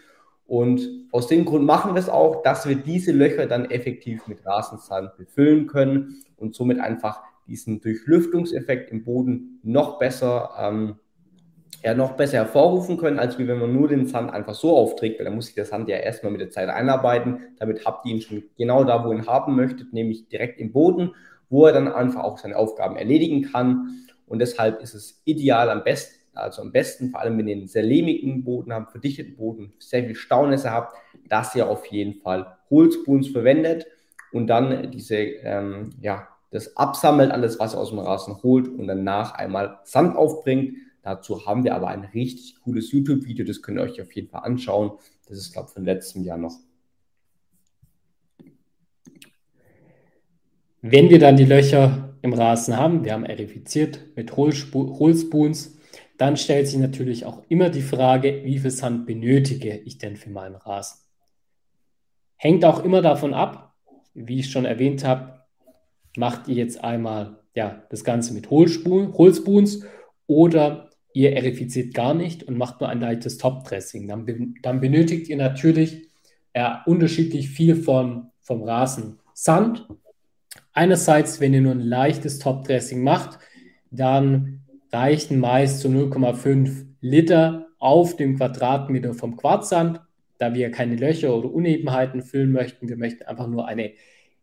Und 0.48 0.82
aus 1.12 1.28
dem 1.28 1.46
Grund 1.46 1.66
machen 1.66 1.94
wir 1.94 2.00
es 2.00 2.10
auch, 2.10 2.42
dass 2.44 2.68
wir 2.68 2.76
diese 2.76 3.14
Löcher 3.14 3.46
dann 3.46 3.70
effektiv 3.70 4.28
mit 4.28 4.46
Rasensand 4.46 5.16
befüllen 5.18 5.68
können 5.68 6.24
und 6.36 6.56
somit 6.56 6.80
einfach 6.80 7.22
diesen 7.48 7.82
Durchlüftungseffekt 7.82 8.92
im 8.92 9.04
Boden 9.04 9.60
noch 9.64 10.00
besser, 10.00 10.52
ähm, 10.60 10.96
ja, 11.84 11.94
noch 11.94 12.14
besser 12.14 12.38
hervorrufen 12.38 12.98
können, 12.98 13.20
als 13.20 13.40
wie 13.40 13.48
wenn 13.48 13.60
man 13.60 13.74
nur 13.74 13.88
den 13.88 14.06
Sand 14.06 14.32
einfach 14.32 14.54
so 14.54 14.78
aufträgt, 14.78 15.20
weil 15.20 15.26
dann 15.26 15.36
muss 15.36 15.48
sich 15.48 15.56
der 15.56 15.66
Sand 15.66 15.90
ja 15.90 15.98
erstmal 15.98 16.32
mit 16.32 16.42
der 16.42 16.50
Zeit 16.50 16.70
einarbeiten. 16.70 17.40
Damit 17.58 17.86
habt 17.86 18.06
ihr 18.06 18.16
ihn 18.16 18.22
schon 18.22 18.44
genau 18.58 18.84
da, 18.84 19.04
wo 19.04 19.12
ihr 19.12 19.18
ihn 19.18 19.28
haben 19.28 19.56
möchtet, 19.56 19.92
nämlich 19.92 20.28
direkt 20.28 20.60
im 20.60 20.72
Boden, 20.72 21.16
wo 21.50 21.66
er 21.66 21.74
dann 21.74 21.88
einfach 21.88 22.24
auch 22.24 22.38
seine 22.38 22.56
Aufgaben 22.56 22.96
erledigen 22.96 23.44
kann. 23.44 24.06
Und 24.28 24.40
deshalb 24.40 24.82
ist 24.82 24.94
es 24.94 25.22
ideal 25.26 25.70
am 25.70 25.84
besten, 25.84 26.22
also 26.34 26.62
am 26.62 26.72
besten, 26.72 27.10
vor 27.10 27.20
allem 27.20 27.38
wenn 27.38 27.48
ihr 27.48 27.58
einen 27.58 27.68
sehr 27.68 27.84
lehmigen 27.84 28.44
Boden 28.44 28.74
habt, 28.74 28.92
verdichteten 28.92 29.36
Boden, 29.36 29.74
sehr 29.80 30.04
viel 30.06 30.16
Staunässe 30.16 30.72
habt, 30.72 30.96
dass 31.28 31.56
ihr 31.56 31.68
auf 31.68 31.86
jeden 31.88 32.22
Fall 32.22 32.58
Holzboons 32.70 33.30
verwendet 33.30 33.88
und 34.32 34.48
dann 34.48 34.92
diese, 34.92 35.18
ähm, 35.18 35.90
ja, 36.00 36.28
das 36.52 36.78
absammelt, 36.78 37.32
alles 37.32 37.60
was 37.60 37.74
ihr 37.74 37.80
aus 37.80 37.90
dem 37.90 38.00
Rasen 38.00 38.44
holt 38.44 38.68
und 38.68 38.88
danach 38.88 39.34
einmal 39.34 39.80
Sand 39.84 40.16
aufbringt. 40.16 40.76
Dazu 41.02 41.46
haben 41.48 41.64
wir 41.64 41.74
aber 41.74 41.88
ein 41.88 42.04
richtig 42.04 42.60
cooles 42.62 42.92
YouTube-Video, 42.92 43.44
das 43.46 43.62
könnt 43.62 43.80
ihr 43.80 43.84
euch 43.84 44.02
auf 44.02 44.12
jeden 44.14 44.28
Fall 44.28 44.44
anschauen. 44.44 44.92
Das 45.28 45.38
ist, 45.38 45.54
glaube 45.54 45.70
ich, 45.70 45.74
von 45.74 45.86
letztem 45.86 46.24
Jahr 46.24 46.38
noch. 46.38 46.60
Wenn 50.82 51.10
wir 51.10 51.20
dann 51.20 51.38
die 51.38 51.46
Löcher 51.46 52.16
im 52.22 52.34
Rasen 52.34 52.76
haben, 52.76 53.04
wir 53.06 53.14
haben 53.14 53.26
erifiziert 53.26 54.00
mit 54.16 54.36
Hohlspoons, 54.36 55.78
dann 56.18 56.38
stellt 56.38 56.68
sich 56.68 56.78
natürlich 56.78 57.26
auch 57.26 57.44
immer 57.50 57.70
die 57.70 57.82
Frage, 57.82 58.42
wie 58.44 58.60
viel 58.60 58.72
Sand 58.72 59.06
benötige 59.08 59.78
ich 59.78 59.98
denn 59.98 60.18
für 60.18 60.30
meinen 60.30 60.56
Rasen? 60.56 61.00
Hängt 62.36 62.66
auch 62.66 62.84
immer 62.84 63.02
davon 63.02 63.34
ab, 63.34 63.76
wie 64.14 64.40
ich 64.40 64.52
schon 64.52 64.66
erwähnt 64.66 65.04
habe, 65.04 65.41
macht 66.18 66.48
ihr 66.48 66.56
jetzt 66.56 66.84
einmal 66.84 67.38
ja, 67.56 67.84
das 67.90 68.04
Ganze 68.04 68.34
mit 68.34 68.50
Holzboons 68.50 69.86
oder 70.28 70.90
ihr 71.14 71.34
erifiziert 71.34 71.94
gar 71.94 72.14
nicht 72.14 72.44
und 72.44 72.58
macht 72.58 72.80
nur 72.80 72.90
ein 72.90 73.02
leichtes 73.02 73.38
Top-Dressing. 73.38 74.08
Dann, 74.08 74.56
dann, 74.62 74.80
benötigt 74.80 75.28
ihr 75.28 75.38
natürlich 75.38 76.10
ja, 76.56 76.84
unterschiedlich 76.86 77.50
viel 77.50 77.76
von, 77.76 78.32
vom 78.40 78.64
Rasen 78.64 79.20
Sand. 79.34 79.88
Einerseits, 80.74 81.40
wenn 81.40 81.54
ihr 81.54 81.62
nur 81.62 81.74
ein 81.74 81.82
leichtes 81.82 82.40
Top-Dressing 82.40 83.04
macht, 83.04 83.40
dann 83.90 84.62
reichen 84.92 85.40
meist 85.40 85.80
so 85.80 85.90
0,5 85.90 86.86
Liter 87.02 87.68
auf 87.78 88.16
dem 88.16 88.38
Quadratmeter 88.38 89.14
vom 89.14 89.36
Quarzsand, 89.36 90.02
da 90.38 90.54
wir 90.54 90.72
keine 90.72 90.96
Löcher 90.96 91.36
oder 91.36 91.52
Unebenheiten 91.52 92.22
füllen 92.22 92.52
möchten. 92.52 92.88
Wir 92.88 92.98
möchten 92.98 93.24
einfach 93.24 93.48
nur 93.48 93.68
eine 93.68 93.92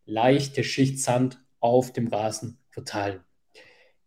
leichte 0.05 0.65
Schicht 0.65 1.01
Sand 1.01 1.41
auf 1.61 1.93
dem 1.93 2.09
Rasen 2.09 2.59
verteilen. 2.71 3.21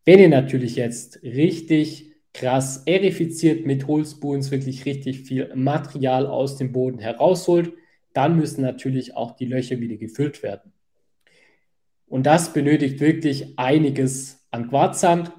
Wenn 0.05 0.19
ihr 0.19 0.29
natürlich 0.29 0.75
jetzt 0.75 1.21
richtig 1.23 2.11
krass 2.33 2.83
erifiziert 2.85 3.65
mit 3.65 3.87
Holzboons 3.87 4.51
wirklich 4.51 4.85
richtig 4.85 5.21
viel 5.21 5.53
Material 5.55 6.25
aus 6.27 6.57
dem 6.57 6.71
Boden 6.71 6.99
herausholt, 6.99 7.73
dann 8.13 8.35
müssen 8.37 8.61
natürlich 8.61 9.15
auch 9.15 9.35
die 9.35 9.45
Löcher 9.45 9.79
wieder 9.79 9.97
gefüllt 9.97 10.43
werden. 10.43 10.73
Und 12.07 12.25
das 12.25 12.53
benötigt 12.53 12.99
wirklich 12.99 13.57
einiges 13.57 14.45
an 14.51 14.69
Quarzsand. 14.69 15.31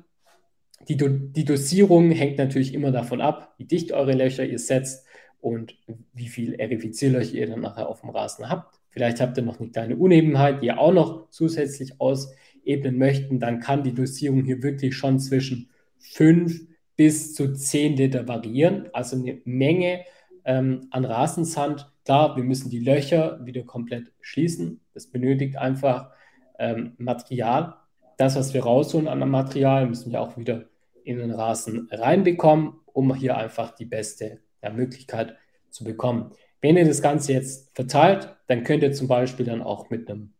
Die, 0.89 0.97
Do 0.97 1.09
die 1.09 1.45
Dosierung 1.45 2.11
hängt 2.11 2.39
natürlich 2.39 2.75
immer 2.75 2.91
davon 2.91 3.21
ab, 3.21 3.55
wie 3.59 3.65
dicht 3.65 3.93
eure 3.93 4.15
Löcher 4.15 4.45
ihr 4.45 4.59
setzt 4.59 5.07
und 5.41 5.77
wie 6.13 6.29
viel 6.29 6.55
Erifizierlöcher 6.55 7.35
ihr 7.35 7.47
dann 7.47 7.61
nachher 7.61 7.89
auf 7.89 8.01
dem 8.01 8.11
Rasen 8.11 8.49
habt. 8.49 8.82
Vielleicht 8.93 9.21
habt 9.21 9.39
ihr 9.39 9.43
noch 9.43 9.59
eine 9.59 9.71
kleine 9.71 9.97
Unebenheit, 9.97 10.63
die 10.63 10.67
ihr 10.67 10.79
auch 10.79 10.93
noch 10.93 11.31
zusätzlich 11.31 11.99
ausebnen 12.01 12.99
möchten. 12.99 13.41
Dann 13.41 13.59
kann 13.61 13.83
die 13.83 13.95
Dosierung 13.95 14.45
hier 14.45 14.63
wirklich 14.63 14.95
schon 14.95 15.19
zwischen 15.19 15.71
5 15.99 16.67
bis 16.97 17.35
zu 17.35 17.55
10 17.55 17.97
Liter 17.97 18.29
variieren. 18.29 18.91
Also 18.93 19.17
eine 19.17 19.41
Menge 19.45 20.05
ähm, 20.45 20.89
an 20.91 21.07
Rasensand. 21.07 21.91
Klar, 22.05 22.37
wir 22.37 22.45
müssen 22.45 22.69
die 22.69 22.81
Löcher 22.81 23.41
wieder 23.45 23.63
komplett 23.63 24.13
schließen. 24.21 24.81
Das 24.93 25.07
benötigt 25.07 25.57
einfach 25.57 26.11
ähm, 26.59 26.93
Material. 26.99 27.77
Das, 28.19 28.37
was 28.37 28.53
wir 28.53 28.63
rausholen 28.63 29.09
an 29.09 29.21
dem 29.21 29.31
Material, 29.31 29.87
müssen 29.87 30.13
wir 30.13 30.21
auch 30.21 30.37
wieder 30.37 30.67
in 31.05 31.17
den 31.17 31.31
Rasen 31.31 31.89
reinbekommen, 31.91 32.75
um 32.93 33.15
hier 33.15 33.39
einfach 33.39 33.75
die 33.75 33.87
beste 33.87 34.41
ja, 34.63 34.71
Möglichkeit 34.71 35.37
zu 35.71 35.85
bekommen. 35.85 36.33
Wenn 36.63 36.77
ihr 36.77 36.87
das 36.87 37.03
Ganze 37.03 37.35
jetzt 37.35 37.75
verteilt, 37.75 38.35
dann 38.47 38.65
könnt 38.65 38.83
ihr 38.83 38.93
zum 38.93 39.09
Beispiel 39.09 39.45
dann 39.45 39.61
auch 39.61 39.91
mit 39.91 40.09
einem 40.09 40.33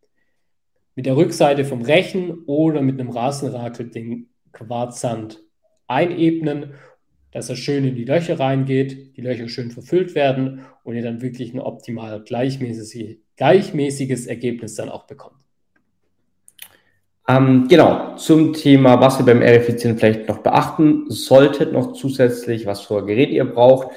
mit 0.95 1.05
der 1.05 1.17
Rückseite 1.17 1.65
vom 1.65 1.81
Rechen 1.81 2.43
oder 2.45 2.81
mit 2.81 2.99
einem 2.99 3.09
Rasenrakel 3.09 3.89
den 3.89 4.29
Quarzsand 4.51 5.41
einebnen, 5.87 6.73
dass 7.31 7.49
er 7.49 7.55
schön 7.55 7.83
in 7.83 7.95
die 7.95 8.05
Löcher 8.05 8.39
reingeht, 8.39 9.17
die 9.17 9.21
Löcher 9.21 9.49
schön 9.49 9.71
verfüllt 9.71 10.13
werden 10.13 10.65
und 10.83 10.95
ihr 10.95 11.01
dann 11.01 11.21
wirklich 11.21 11.53
ein 11.53 11.59
optimal 11.59 12.21
gleichmäßiges, 12.21 13.17
gleichmäßiges 13.37 14.27
Ergebnis 14.27 14.75
dann 14.75 14.89
auch 14.89 15.07
bekommt. 15.07 15.37
Ähm, 17.27 17.67
genau, 17.69 18.15
zum 18.17 18.53
Thema, 18.53 18.99
was 18.99 19.19
ihr 19.19 19.25
beim 19.25 19.41
Erifizieren 19.41 19.97
vielleicht 19.97 20.27
noch 20.27 20.39
beachten 20.39 21.05
solltet, 21.09 21.71
noch 21.71 21.93
zusätzlich, 21.93 22.65
was 22.65 22.81
für 22.81 23.03
Gerät 23.05 23.29
ihr 23.29 23.45
braucht. 23.45 23.87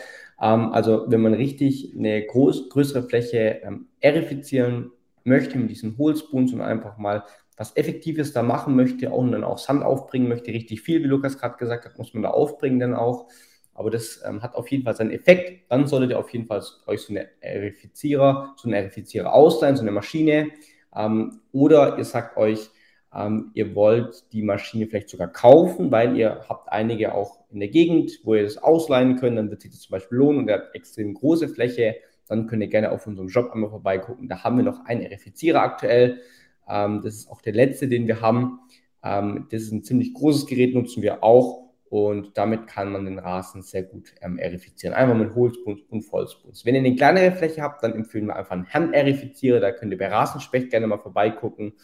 Ähm, 0.40 0.73
also 0.73 1.05
wenn 1.09 1.23
man 1.23 1.35
richtig 1.35 1.95
eine 1.97 2.25
groß, 2.25 2.69
größere 2.69 3.02
Fläche 3.02 3.61
ähm, 3.62 3.88
erifizieren 4.00 4.93
möchte 5.25 5.59
mit 5.59 5.71
diesen 5.71 5.99
Hohlspoons 5.99 6.52
und 6.52 6.61
einfach 6.61 6.99
mal 6.99 7.25
was 7.57 7.76
Effektives 7.76 8.33
da 8.33 8.43
machen 8.43 8.76
möchte 8.76 9.11
und 9.11 9.33
dann 9.33 9.45
auch 9.45 9.59
Sand 9.59 9.83
aufbringen 9.83 10.28
möchte, 10.28 10.52
richtig 10.52 10.83
viel, 10.83 11.02
wie 11.02 11.07
Lukas 11.07 11.38
gerade 11.38 11.57
gesagt 11.57 11.87
hat, 11.87 11.99
muss 11.99 12.12
man 12.12 12.23
da 12.23 12.31
aufbringen 12.31 12.78
dann 12.78 12.95
auch. 12.95 13.28
Aber 13.73 13.90
das 13.90 14.23
ähm, 14.26 14.43
hat 14.43 14.55
auf 14.55 14.71
jeden 14.71 14.85
Fall 14.85 14.97
seinen 14.97 15.11
Effekt. 15.11 15.71
Dann 15.71 15.87
solltet 15.87 16.11
ihr 16.11 16.19
auf 16.19 16.31
jeden 16.31 16.47
Fall 16.47 16.62
euch 16.87 17.02
so 17.02 17.12
eine 17.12 17.28
Erifizierer, 17.40 18.55
so 18.57 18.69
eine 18.69 18.78
Erifizierer 18.78 19.33
ausleihen, 19.33 19.76
so 19.76 19.83
eine 19.83 19.90
Maschine. 19.90 20.49
Ähm, 20.95 21.40
oder 21.52 21.99
ihr 21.99 22.05
sagt 22.05 22.37
euch, 22.37 22.71
ähm, 23.17 23.51
ihr 23.55 23.75
wollt 23.75 24.31
die 24.33 24.43
Maschine 24.43 24.87
vielleicht 24.87 25.09
sogar 25.09 25.29
kaufen, 25.29 25.91
weil 25.91 26.17
ihr 26.17 26.45
habt 26.49 26.71
einige 26.71 27.15
auch 27.15 27.39
in 27.51 27.61
der 27.61 27.69
Gegend, 27.69 28.21
wo 28.25 28.35
ihr 28.35 28.43
das 28.43 28.59
ausleihen 28.59 29.17
könnt. 29.17 29.39
Dann 29.39 29.51
wird 29.51 29.63
sich 29.63 29.71
das 29.71 29.81
zum 29.81 29.93
Beispiel 29.93 30.19
lohnen 30.19 30.41
und 30.41 30.49
ihr 30.49 30.55
habt 30.55 30.75
extrem 30.75 31.15
große 31.15 31.49
Fläche. 31.49 31.97
Dann 32.29 32.47
könnt 32.47 32.63
ihr 32.63 32.69
gerne 32.69 32.91
auf 32.91 33.07
unserem 33.07 33.29
Shop 33.29 33.51
einmal 33.53 33.71
vorbeigucken. 33.71 34.29
Da 34.29 34.45
haben 34.45 34.57
wir 34.59 34.65
noch 34.65 34.85
einen 34.85 35.03
Erifizierer 35.03 35.63
aktuell. 35.63 36.21
Ähm, 36.69 37.01
das 37.03 37.15
ist 37.15 37.31
auch 37.31 37.41
der 37.41 37.55
letzte, 37.55 37.89
den 37.89 38.07
wir 38.07 38.21
haben. 38.21 38.59
Ähm, 39.03 39.47
das 39.51 39.63
ist 39.63 39.73
ein 39.73 39.83
ziemlich 39.83 40.13
großes 40.13 40.47
Gerät, 40.47 40.75
nutzen 40.75 41.03
wir 41.03 41.25
auch. 41.25 41.65
Und 41.89 42.37
damit 42.37 42.67
kann 42.67 42.91
man 42.91 43.05
den 43.05 43.21
Rasen 43.21 43.63
sehr 43.63 43.85
gut 43.85 44.13
ähm, 44.21 44.39
erifizieren. 44.39 44.93
Einfach 44.93 45.17
mit 45.17 45.35
Hohlspuns 45.35 45.81
und 45.89 46.03
Vollspuns. 46.03 46.67
Wenn 46.67 46.75
ihr 46.75 46.81
eine 46.81 46.97
kleinere 46.97 47.31
Fläche 47.33 47.63
habt, 47.63 47.83
dann 47.83 47.95
empfehlen 47.95 48.27
wir 48.27 48.37
einfach 48.37 48.51
einen 48.51 48.69
Hand-Erifizierer. 48.69 49.61
Da 49.61 49.71
könnt 49.71 49.93
ihr 49.93 49.99
bei 49.99 50.09
Rasenspecht 50.09 50.69
gerne 50.71 50.89
mal 50.89 50.99
vorbeigucken 50.99 51.75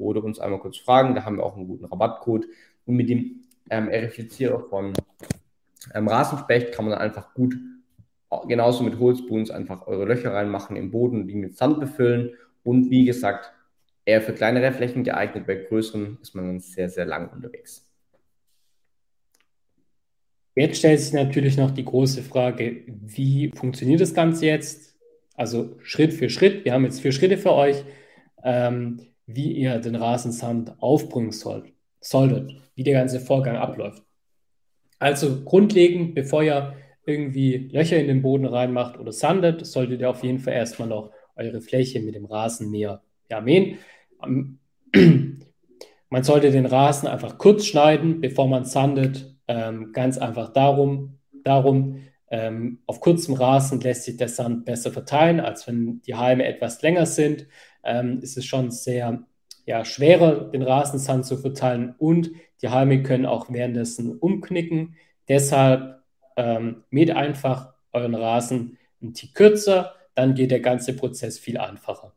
oder 0.00 0.24
uns 0.24 0.38
einmal 0.38 0.60
kurz 0.60 0.78
fragen. 0.78 1.14
Da 1.14 1.24
haben 1.24 1.36
wir 1.36 1.44
auch 1.44 1.56
einen 1.56 1.68
guten 1.68 1.84
Rabattcode. 1.84 2.46
Und 2.86 2.96
mit 2.96 3.08
dem 3.08 3.44
ähm, 3.70 3.88
Erifizierer 3.88 4.60
von 4.60 4.92
ähm, 5.94 6.08
Rasenspecht 6.08 6.72
kann 6.72 6.84
man 6.84 6.92
dann 6.92 7.02
einfach 7.02 7.34
gut, 7.34 7.54
genauso 8.48 8.82
mit 8.82 8.98
Holzboons, 8.98 9.50
einfach 9.50 9.86
eure 9.86 10.04
Löcher 10.04 10.32
reinmachen 10.32 10.76
im 10.76 10.90
Boden 10.90 11.22
und 11.22 11.28
die 11.28 11.34
mit 11.34 11.56
Sand 11.56 11.80
befüllen. 11.80 12.30
Und 12.62 12.90
wie 12.90 13.04
gesagt, 13.04 13.52
eher 14.04 14.20
für 14.20 14.32
kleinere 14.32 14.72
Flächen 14.72 15.04
geeignet. 15.04 15.46
Bei 15.46 15.54
größeren 15.54 16.18
ist 16.20 16.34
man 16.34 16.46
dann 16.46 16.60
sehr, 16.60 16.88
sehr 16.88 17.06
lang 17.06 17.30
unterwegs. 17.32 17.86
Jetzt 20.56 20.78
stellt 20.78 21.00
sich 21.00 21.12
natürlich 21.12 21.56
noch 21.56 21.70
die 21.70 21.84
große 21.84 22.22
Frage, 22.22 22.82
wie 22.86 23.50
funktioniert 23.54 24.00
das 24.00 24.14
Ganze 24.14 24.46
jetzt? 24.46 24.96
Also 25.34 25.76
Schritt 25.80 26.12
für 26.12 26.28
Schritt. 26.28 26.64
Wir 26.64 26.74
haben 26.74 26.84
jetzt 26.84 27.00
vier 27.00 27.12
Schritte 27.12 27.38
für 27.38 27.52
euch. 27.52 27.82
Ähm, 28.42 29.00
wie 29.34 29.52
ihr 29.52 29.78
den 29.78 29.96
Rasensand 29.96 30.80
aufbringen 30.82 31.32
sollt, 31.32 31.72
solltet, 32.00 32.54
wie 32.74 32.84
der 32.84 32.94
ganze 32.94 33.20
Vorgang 33.20 33.56
abläuft. 33.56 34.02
Also 34.98 35.42
grundlegend, 35.44 36.14
bevor 36.14 36.42
ihr 36.42 36.74
irgendwie 37.06 37.68
Löcher 37.72 37.98
in 37.98 38.06
den 38.06 38.22
Boden 38.22 38.44
reinmacht 38.44 38.98
oder 38.98 39.12
sandet, 39.12 39.66
solltet 39.66 40.00
ihr 40.00 40.10
auf 40.10 40.22
jeden 40.22 40.38
Fall 40.38 40.54
erstmal 40.54 40.88
noch 40.88 41.12
eure 41.36 41.60
Fläche 41.60 42.00
mit 42.00 42.14
dem 42.14 42.26
Rasenmäher 42.26 43.02
ja, 43.30 43.40
mähen. 43.40 43.78
Man 46.10 46.24
sollte 46.24 46.50
den 46.50 46.66
Rasen 46.66 47.08
einfach 47.08 47.38
kurz 47.38 47.66
schneiden, 47.66 48.20
bevor 48.20 48.48
man 48.48 48.64
sandet. 48.64 49.36
Ähm, 49.46 49.92
ganz 49.92 50.18
einfach 50.18 50.52
darum, 50.52 51.20
darum 51.44 52.02
ähm, 52.30 52.80
auf 52.86 53.00
kurzem 53.00 53.34
Rasen 53.34 53.80
lässt 53.80 54.04
sich 54.04 54.16
der 54.16 54.28
Sand 54.28 54.64
besser 54.64 54.90
verteilen, 54.90 55.38
als 55.38 55.68
wenn 55.68 56.02
die 56.02 56.16
Halme 56.16 56.46
etwas 56.46 56.82
länger 56.82 57.06
sind 57.06 57.46
ähm, 57.84 58.20
ist 58.20 58.36
es 58.36 58.44
schon 58.44 58.70
sehr 58.70 59.22
ja, 59.66 59.84
schwerer, 59.84 60.50
den 60.50 60.62
Rasensand 60.62 61.24
zu 61.26 61.36
verteilen 61.36 61.94
und 61.98 62.30
die 62.62 62.68
Halme 62.68 63.02
können 63.02 63.26
auch 63.26 63.50
währenddessen 63.50 64.18
umknicken. 64.18 64.96
Deshalb 65.28 66.02
ähm, 66.36 66.82
mäht 66.90 67.10
einfach 67.10 67.72
euren 67.92 68.14
Rasen 68.14 68.78
ein 69.02 69.14
Tick 69.14 69.34
kürzer, 69.34 69.94
dann 70.14 70.34
geht 70.34 70.50
der 70.50 70.60
ganze 70.60 70.94
Prozess 70.94 71.38
viel 71.38 71.58
einfacher. 71.58 72.12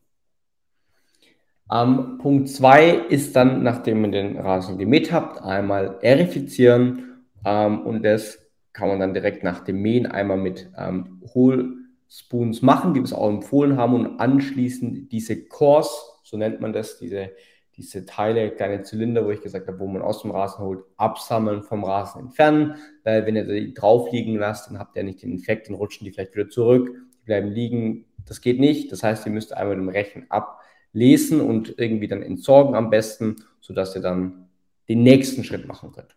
Ähm, 1.72 2.18
Punkt 2.22 2.50
2 2.50 2.90
ist 3.10 3.36
dann, 3.36 3.64
nachdem 3.64 4.04
ihr 4.06 4.12
den 4.12 4.38
Rasen 4.38 4.78
gemäht 4.78 5.12
habt, 5.12 5.42
einmal 5.42 5.98
erifizieren 6.02 7.24
ähm, 7.46 7.82
und 7.82 8.04
das 8.04 8.40
kann 8.74 8.90
man 8.90 9.00
dann 9.00 9.14
direkt 9.14 9.44
nach 9.44 9.64
dem 9.64 9.82
Mähen 9.82 10.08
einmal 10.08 10.38
mit 10.38 10.70
ähm, 10.78 11.22
Hohl 11.34 11.83
Spoons 12.16 12.62
machen, 12.62 12.94
die 12.94 13.00
wir 13.00 13.06
es 13.06 13.14
auch 13.14 13.28
empfohlen 13.28 13.78
haben 13.78 13.96
und 13.96 14.20
anschließend 14.20 15.12
diese 15.12 15.46
Cores, 15.46 15.90
so 16.22 16.38
nennt 16.38 16.62
man 16.62 16.72
das, 16.72 17.00
diese, 17.00 17.32
diese 17.76 18.06
Teile, 18.06 18.52
kleine 18.52 18.84
Zylinder, 18.84 19.26
wo 19.26 19.32
ich 19.32 19.42
gesagt 19.42 19.68
habe, 19.68 19.80
wo 19.80 19.88
man 19.88 20.04
aus 20.04 20.22
dem 20.22 20.30
Rasen 20.30 20.64
holt, 20.64 20.84
absammeln, 20.98 21.64
vom 21.64 21.84
Rasen 21.84 22.22
entfernen, 22.22 22.76
weil 23.04 23.26
wenn 23.26 23.36
ihr 23.36 23.46
die 23.46 23.74
drauf 23.74 24.12
liegen 24.12 24.36
lasst, 24.36 24.70
dann 24.70 24.78
habt 24.78 24.96
ihr 24.96 25.02
nicht 25.02 25.24
den 25.24 25.36
Effekt, 25.36 25.68
dann 25.68 25.76
rutschen 25.76 26.06
die 26.06 26.12
vielleicht 26.12 26.36
wieder 26.36 26.50
zurück, 26.50 26.92
die 27.22 27.26
bleiben 27.26 27.50
liegen, 27.50 28.06
das 28.28 28.42
geht 28.42 28.60
nicht, 28.60 28.92
das 28.92 29.02
heißt, 29.02 29.26
ihr 29.26 29.32
müsst 29.32 29.58
einmal 29.58 29.76
dem 29.76 29.90
Rechen 29.90 30.28
ablesen 30.30 31.42
und 31.42 31.80
irgendwie 31.80 32.08
dann 32.08 32.22
entsorgen 32.22 32.76
am 32.76 32.92
besten, 32.92 33.38
sodass 33.60 33.96
ihr 33.96 34.04
dann 34.04 34.50
den 34.88 35.02
nächsten 35.02 35.44
Schritt 35.44 35.68
machen 35.68 35.92
könnt. 35.92 36.16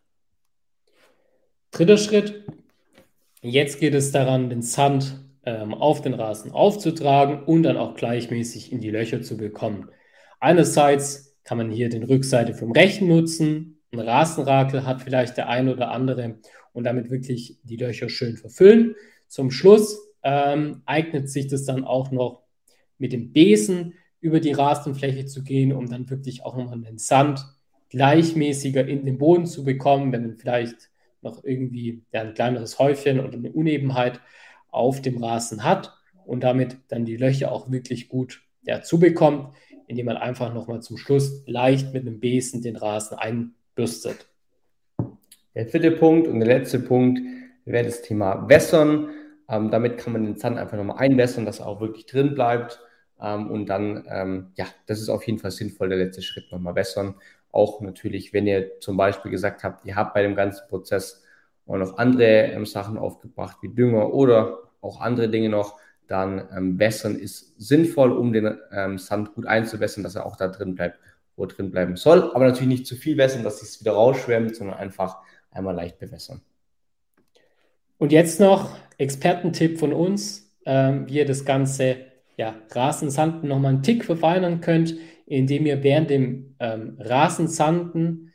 Dritter 1.71 1.97
Schritt, 1.97 2.45
jetzt 3.41 3.81
geht 3.81 3.95
es 3.95 4.13
daran, 4.13 4.51
den 4.51 4.61
Sand 4.61 5.26
ähm, 5.47 5.73
auf 5.73 6.03
den 6.03 6.15
Rasen 6.15 6.51
aufzutragen 6.53 7.45
und 7.45 7.63
dann 7.63 7.77
auch 7.77 7.95
gleichmäßig 7.95 8.73
in 8.73 8.81
die 8.81 8.91
Löcher 8.91 9.23
zu 9.23 9.37
bekommen. 9.37 9.89
Einerseits 10.41 11.39
kann 11.45 11.59
man 11.59 11.71
hier 11.71 11.89
den 11.89 12.03
Rückseite 12.03 12.53
vom 12.53 12.73
Rechen 12.73 13.09
nutzen. 13.09 13.81
Ein 13.93 14.01
Rasenrakel 14.01 14.85
hat 14.85 15.01
vielleicht 15.01 15.37
der 15.37 15.49
ein 15.49 15.69
oder 15.69 15.91
andere 15.93 16.41
und 16.73 16.85
damit 16.85 17.11
wirklich 17.11 17.59
die 17.63 17.77
Löcher 17.77 18.09
schön 18.09 18.37
verfüllen. 18.37 18.97
Zum 19.29 19.51
Schluss 19.51 19.99
ähm, 20.23 20.83
eignet 20.85 21.31
sich 21.31 21.47
das 21.47 21.65
dann 21.65 21.85
auch 21.85 22.11
noch 22.11 22.43
mit 22.99 23.13
dem 23.13 23.33
Besen 23.33 23.95
über 24.21 24.41
die 24.41 24.53
Rasenfläche 24.53 25.27
zu 25.27 25.45
gehen, 25.45 25.73
um 25.73 25.89
dann 25.89 26.11
wirklich 26.11 26.45
auch 26.45 26.57
nochmal 26.57 26.81
den 26.81 26.99
Sand 26.99 27.47
gleichmäßiger 27.91 28.87
in 28.87 29.05
den 29.05 29.19
Boden 29.19 29.47
zu 29.47 29.65
bekommen, 29.65 30.11
wenn 30.11 30.37
vielleicht 30.37 30.91
noch 31.23 31.45
irgendwie 31.45 32.03
ja, 32.13 32.23
ein 32.23 32.35
kleineres 32.35 32.81
Häufchen 32.81 33.21
oder 33.21 33.35
eine 33.35 33.53
Unebenheit 33.53 34.21
auf 34.77 35.03
dem 35.03 35.23
Rasen 35.23 35.65
hat 35.65 35.93
und 36.25 36.43
damit 36.43 36.77
dann 36.89 37.05
die 37.05 37.17
Löcher 37.17 37.53
auch 37.53 37.71
wirklich 37.71 38.09
gut 38.09 38.43
ja, 38.63 38.83
zubekommt, 38.83 39.55
indem 39.87 40.07
man 40.07 40.17
einfach 40.17 40.53
nochmal 40.53 40.83
zum 40.83 40.97
Schluss 40.97 41.43
leicht 41.47 41.93
mit 41.93 42.03
einem 42.03 42.21
Besen 42.21 42.63
den 42.63 42.77
Rasen 42.77 43.17
einbürstet. 43.17 44.27
Der 45.55 45.67
vierte 45.67 45.93
Punkt 45.93 46.29
und 46.29 46.41
der 46.41 46.49
letzte 46.49 46.81
Punkt 46.81 47.21
wäre 47.65 47.85
das 47.85 48.03
Thema 48.03 48.49
Wässern. 48.49 49.09
Ähm, 49.49 49.71
damit 49.71 49.99
kann 49.99 50.13
man 50.13 50.25
den 50.25 50.37
Sand 50.37 50.59
einfach 50.59 50.77
nochmal 50.77 50.99
einwässern, 50.99 51.47
dass 51.47 51.61
er 51.61 51.69
auch 51.69 51.81
wirklich 51.81 52.07
drin 52.07 52.35
bleibt. 52.35 52.81
Ähm, 53.21 53.51
und 53.51 53.67
dann, 53.67 54.05
ähm, 54.11 54.53
ja, 54.57 54.67
das 54.87 55.01
ist 55.01 55.09
auf 55.09 55.25
jeden 55.27 55.39
Fall 55.39 55.53
sinnvoll, 55.53 55.89
der 55.89 55.99
letzte 55.99 56.23
Schritt 56.23 56.51
nochmal 56.51 56.75
wässern. 56.75 57.15
Auch 57.53 57.81
natürlich, 57.81 58.33
wenn 58.33 58.47
ihr 58.47 58.81
zum 58.81 58.97
Beispiel 58.97 59.31
gesagt 59.31 59.65
habt, 59.65 59.87
ihr 59.87 59.97
habt 59.97 60.15
bei 60.15 60.23
dem 60.23 60.35
ganzen 60.35 60.69
Prozess 60.69 61.23
auch 61.67 61.77
noch 61.77 61.97
andere 61.97 62.53
ähm, 62.53 62.67
Sachen 62.67 62.99
aufgebracht, 62.99 63.59
wie 63.63 63.73
Dünger 63.73 64.13
oder 64.13 64.59
auch 64.87 65.01
andere 65.01 65.29
Dinge 65.29 65.49
noch, 65.49 65.79
dann 66.09 66.49
ähm, 66.57 66.79
wässern 66.79 67.17
ist 67.17 67.61
sinnvoll, 67.61 68.13
um 68.13 68.33
den 68.33 68.59
ähm, 68.73 68.99
Sand 68.99 69.35
gut 69.35 69.47
einzuwässern, 69.47 70.05
dass 70.05 70.15
er 70.15 70.27
auch 70.27 70.37
da 70.37 70.49
drin 70.49 70.75
bleibt, 70.75 70.99
wo 71.37 71.45
er 71.45 71.49
drin 71.49 71.71
bleiben 71.71 71.97
soll. 71.97 72.31
Aber 72.33 72.47
natürlich 72.47 72.69
nicht 72.69 72.87
zu 72.87 72.97
viel 72.97 73.17
wässern, 73.17 73.43
dass 73.43 73.63
es 73.63 73.81
wieder 73.81 73.93
rausschwemmt, 73.93 74.55
sondern 74.55 74.77
einfach 74.77 75.19
einmal 75.51 75.75
leicht 75.75 75.99
bewässern. 75.99 76.41
Und 77.99 78.13
jetzt 78.13 78.41
noch 78.41 78.77
Expertentipp 78.99 79.79
von 79.79 79.93
uns, 79.93 80.55
ähm, 80.65 81.09
wie 81.09 81.19
ihr 81.19 81.27
das 81.27 81.45
Ganze 81.45 81.97
ja, 82.37 82.55
Rasensanden 82.71 83.49
nochmal 83.49 83.75
einen 83.75 83.83
Tick 83.83 84.05
verfeinern 84.05 84.61
könnt, 84.61 84.97
indem 85.27 85.67
ihr 85.67 85.83
während 85.83 86.11
dem 86.11 86.55
ähm, 86.61 86.97
Rasensanden 87.01 88.33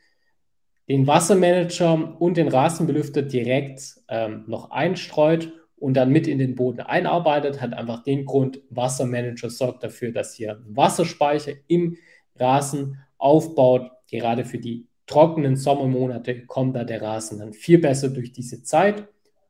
den 0.88 1.06
Wassermanager 1.06 2.20
und 2.20 2.36
den 2.36 2.48
Rasenbelüfter 2.48 3.22
direkt 3.22 3.82
ähm, 4.08 4.44
noch 4.46 4.70
einstreut 4.70 5.52
und 5.82 5.94
dann 5.94 6.12
mit 6.12 6.28
in 6.28 6.38
den 6.38 6.54
Boden 6.54 6.78
einarbeitet, 6.78 7.60
hat 7.60 7.74
einfach 7.74 8.04
den 8.04 8.24
Grund, 8.24 8.60
Wassermanager 8.70 9.50
sorgt 9.50 9.82
dafür, 9.82 10.12
dass 10.12 10.38
einen 10.40 10.76
Wasserspeicher 10.76 11.54
im 11.66 11.96
Rasen 12.36 12.98
aufbaut. 13.18 13.90
Gerade 14.08 14.44
für 14.44 14.58
die 14.58 14.86
trockenen 15.06 15.56
Sommermonate 15.56 16.46
kommt 16.46 16.76
da 16.76 16.84
der 16.84 17.02
Rasen 17.02 17.40
dann 17.40 17.52
viel 17.52 17.78
besser 17.78 18.10
durch 18.10 18.32
diese 18.32 18.62
Zeit. 18.62 19.08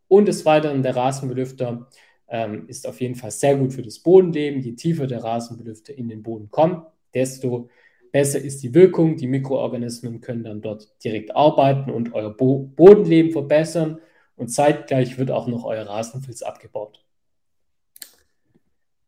Und 0.09 0.27
des 0.27 0.47
Weiteren, 0.47 0.83
der 0.83 0.97
Rasenbelüfter 0.97 1.87
ähm, 2.29 2.67
ist 2.67 2.89
auf 2.89 3.03
jeden 3.03 3.15
Fall 3.15 3.31
sehr 3.31 3.57
gut 3.57 3.75
für 3.75 3.83
das 3.83 3.99
Bodenleben. 3.99 4.63
Je 4.63 4.73
tiefer 4.73 5.07
der 5.07 5.23
Rasenbelüfter 5.23 5.95
in 5.95 6.09
den 6.09 6.23
Boden 6.23 6.49
kommt, 6.51 6.87
desto 7.13 7.69
besser 8.11 8.41
ist 8.41 8.63
die 8.63 8.73
Wirkung. 8.73 9.17
Die 9.17 9.27
Mikroorganismen 9.27 10.23
können 10.23 10.45
dann 10.45 10.63
dort 10.63 10.95
direkt 11.05 11.37
arbeiten 11.37 11.91
und 11.91 12.15
euer 12.15 12.35
Bo 12.35 12.73
Bodenleben 12.75 13.33
verbessern 13.33 13.99
und 14.37 14.49
zeitgleich 14.49 15.19
wird 15.19 15.31
auch 15.31 15.47
noch 15.47 15.65
euer 15.65 15.87
Rasenfilz 15.87 16.43
abgebaut. 16.43 17.05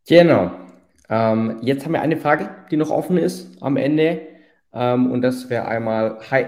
Genau. 0.07 0.51
Ähm, 1.09 1.59
jetzt 1.63 1.85
haben 1.85 1.93
wir 1.93 2.03
eine 2.03 2.17
Frage, 2.17 2.51
die 2.71 2.77
noch 2.77 2.91
offen 2.91 3.17
ist 3.17 3.63
am 3.63 3.77
Ende. 3.77 4.23
Ähm, 4.73 5.11
und 5.11 5.23
das 5.23 5.51
wäre 5.51 5.67
einmal, 5.67 6.19
hi, 6.31 6.47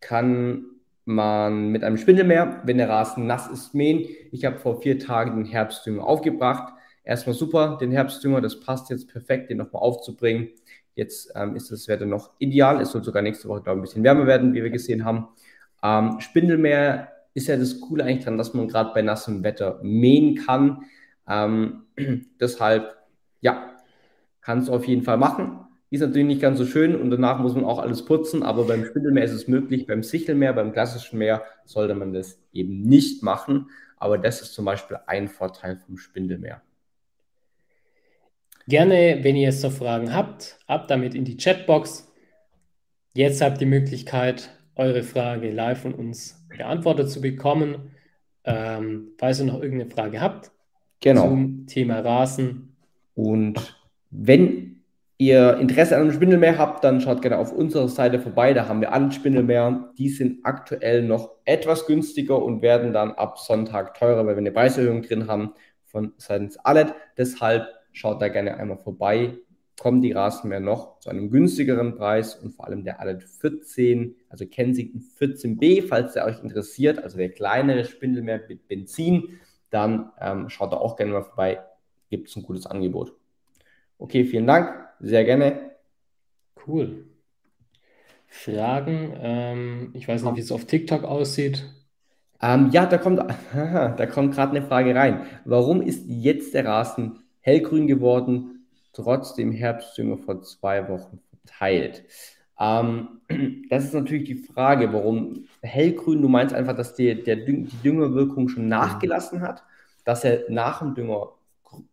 kann 0.00 0.64
man 1.04 1.68
mit 1.68 1.84
einem 1.84 1.96
Spindelmeer, 1.96 2.62
wenn 2.64 2.78
der 2.78 2.88
Rasen 2.88 3.26
nass 3.26 3.48
ist, 3.48 3.74
mähen? 3.74 4.08
Ich 4.32 4.44
habe 4.44 4.58
vor 4.58 4.80
vier 4.80 4.98
Tagen 4.98 5.36
den 5.36 5.44
Herbstdünger 5.44 6.04
aufgebracht. 6.04 6.72
Erstmal 7.04 7.34
super, 7.34 7.78
den 7.80 7.92
Herbstdünger, 7.92 8.40
das 8.40 8.60
passt 8.60 8.90
jetzt 8.90 9.08
perfekt, 9.08 9.50
den 9.50 9.58
nochmal 9.58 9.82
aufzubringen. 9.82 10.50
Jetzt 10.94 11.32
ähm, 11.34 11.56
ist 11.56 11.70
das 11.70 11.88
Wetter 11.88 12.06
noch 12.06 12.30
ideal. 12.38 12.80
Es 12.80 12.90
soll 12.90 13.02
sogar 13.02 13.22
nächste 13.22 13.48
Woche, 13.48 13.62
glaube 13.62 13.78
ich, 13.78 13.80
ein 13.80 13.82
bisschen 13.82 14.04
wärmer 14.04 14.26
werden, 14.26 14.54
wie 14.54 14.62
wir 14.62 14.70
gesehen 14.70 15.04
haben. 15.04 15.28
Ähm, 15.82 16.20
Spindelmeer 16.20 17.08
ist 17.40 17.48
ja 17.48 17.56
das 17.56 17.80
Coole 17.80 18.04
eigentlich 18.04 18.24
dran, 18.24 18.38
dass 18.38 18.54
man 18.54 18.68
gerade 18.68 18.92
bei 18.92 19.02
nassem 19.02 19.42
Wetter 19.42 19.80
mähen 19.82 20.36
kann. 20.36 20.84
Ähm, 21.26 21.84
deshalb, 22.40 22.96
ja, 23.40 23.76
kann 24.42 24.58
es 24.58 24.68
auf 24.68 24.86
jeden 24.86 25.02
Fall 25.02 25.16
machen. 25.16 25.60
Ist 25.90 26.00
natürlich 26.00 26.26
nicht 26.26 26.40
ganz 26.40 26.58
so 26.58 26.66
schön 26.66 26.94
und 26.94 27.10
danach 27.10 27.40
muss 27.40 27.54
man 27.54 27.64
auch 27.64 27.80
alles 27.80 28.04
putzen, 28.04 28.44
aber 28.44 28.64
beim 28.64 28.84
Spindelmeer 28.84 29.24
ist 29.24 29.32
es 29.32 29.48
möglich, 29.48 29.86
beim 29.86 30.04
Sichelmeer, 30.04 30.52
beim 30.52 30.72
klassischen 30.72 31.18
Meer 31.18 31.42
sollte 31.64 31.94
man 31.94 32.12
das 32.12 32.38
eben 32.52 32.82
nicht 32.82 33.22
machen. 33.22 33.70
Aber 33.96 34.16
das 34.16 34.40
ist 34.40 34.54
zum 34.54 34.64
Beispiel 34.64 34.98
ein 35.06 35.28
Vorteil 35.28 35.76
vom 35.76 35.98
Spindelmeer. 35.98 36.62
Gerne, 38.68 39.18
wenn 39.22 39.34
ihr 39.34 39.42
jetzt 39.42 39.64
noch 39.64 39.72
Fragen 39.72 40.14
habt, 40.14 40.58
ab 40.66 40.86
damit 40.86 41.14
in 41.14 41.24
die 41.24 41.36
Chatbox. 41.36 42.06
Jetzt 43.14 43.40
habt 43.40 43.56
ihr 43.56 43.66
die 43.66 43.66
Möglichkeit, 43.66 44.50
eure 44.76 45.02
Frage 45.02 45.50
live 45.50 45.82
von 45.82 45.94
uns 45.94 46.39
beantwortet 46.56 47.10
zu 47.10 47.20
bekommen. 47.20 47.92
Ähm, 48.44 49.12
falls 49.18 49.40
ihr 49.40 49.46
noch 49.46 49.62
irgendeine 49.62 49.90
Frage 49.90 50.20
habt 50.20 50.50
genau. 51.00 51.28
zum 51.28 51.66
Thema 51.66 52.00
Rasen. 52.00 52.76
Und 53.14 53.76
wenn 54.10 54.82
ihr 55.18 55.58
Interesse 55.58 55.96
an 55.96 56.02
einem 56.02 56.12
Spindelmeer 56.12 56.56
habt, 56.56 56.82
dann 56.82 57.00
schaut 57.00 57.20
gerne 57.20 57.38
auf 57.38 57.52
unserer 57.52 57.88
Seite 57.88 58.18
vorbei. 58.18 58.54
Da 58.54 58.66
haben 58.66 58.80
wir 58.80 58.92
alle 58.92 59.12
Spindelmeer. 59.12 59.92
Die 59.98 60.08
sind 60.08 60.44
aktuell 60.44 61.02
noch 61.02 61.32
etwas 61.44 61.86
günstiger 61.86 62.42
und 62.42 62.62
werden 62.62 62.92
dann 62.92 63.12
ab 63.12 63.38
Sonntag 63.38 63.94
teurer, 63.94 64.26
weil 64.26 64.34
wir 64.34 64.38
eine 64.38 64.52
Preiserhöhung 64.52 65.02
drin 65.02 65.26
haben 65.26 65.52
von 65.84 66.14
seitens 66.16 66.56
Allet. 66.58 66.94
Deshalb 67.18 67.66
Schaut 67.92 68.22
da 68.22 68.28
gerne 68.28 68.56
einmal 68.56 68.78
vorbei. 68.78 69.34
Kommen 69.80 70.02
die 70.02 70.12
Rasenmäher 70.12 70.60
noch 70.60 70.98
zu 70.98 71.08
einem 71.08 71.30
günstigeren 71.30 71.94
Preis 71.94 72.34
und 72.34 72.50
vor 72.50 72.66
allem 72.66 72.84
der 72.84 73.00
Alert 73.00 73.22
14, 73.22 74.14
also 74.28 74.44
Kensington 74.44 75.00
14b, 75.18 75.88
falls 75.88 76.12
der 76.12 76.26
euch 76.26 76.38
interessiert, 76.42 77.02
also 77.02 77.16
der 77.16 77.30
kleinere 77.30 77.86
Spindelmeer 77.86 78.42
mit 78.46 78.68
Benzin, 78.68 79.40
dann 79.70 80.10
ähm, 80.20 80.50
schaut 80.50 80.74
da 80.74 80.76
auch 80.76 80.96
gerne 80.96 81.12
mal 81.12 81.22
vorbei. 81.22 81.60
Gibt 82.10 82.28
es 82.28 82.36
ein 82.36 82.42
gutes 82.42 82.66
Angebot. 82.66 83.14
Okay, 83.96 84.26
vielen 84.26 84.46
Dank. 84.46 84.86
Sehr 85.00 85.24
gerne. 85.24 85.70
Cool. 86.66 87.06
Fragen? 88.26 89.14
Ähm, 89.18 89.90
ich 89.94 90.06
weiß 90.06 90.22
nicht, 90.22 90.36
wie 90.36 90.40
es 90.40 90.52
auf 90.52 90.66
TikTok 90.66 91.04
aussieht. 91.04 91.64
Ähm, 92.42 92.68
ja, 92.70 92.84
da 92.84 92.98
kommt, 92.98 93.18
da 93.54 94.06
kommt 94.06 94.34
gerade 94.34 94.54
eine 94.54 94.66
Frage 94.66 94.94
rein. 94.94 95.22
Warum 95.46 95.80
ist 95.80 96.04
jetzt 96.06 96.52
der 96.52 96.66
Rasen 96.66 97.20
hellgrün 97.40 97.86
geworden, 97.86 98.59
trotz 99.02 99.34
dem 99.34 99.52
Herbstdünger 99.52 100.18
vor 100.18 100.42
zwei 100.42 100.88
Wochen 100.88 101.20
verteilt. 101.44 102.04
Ähm, 102.58 103.20
das 103.70 103.84
ist 103.84 103.94
natürlich 103.94 104.24
die 104.24 104.34
Frage, 104.34 104.92
warum 104.92 105.46
hellgrün, 105.62 106.22
du 106.22 106.28
meinst 106.28 106.54
einfach, 106.54 106.76
dass 106.76 106.94
die, 106.94 107.22
der 107.22 107.36
Düng, 107.36 107.66
die 107.66 107.82
Düngerwirkung 107.82 108.48
schon 108.48 108.68
nachgelassen 108.68 109.40
hat, 109.40 109.62
dass 110.04 110.24
er 110.24 110.44
nach 110.48 110.80
dem 110.80 110.94
Dünger 110.94 111.30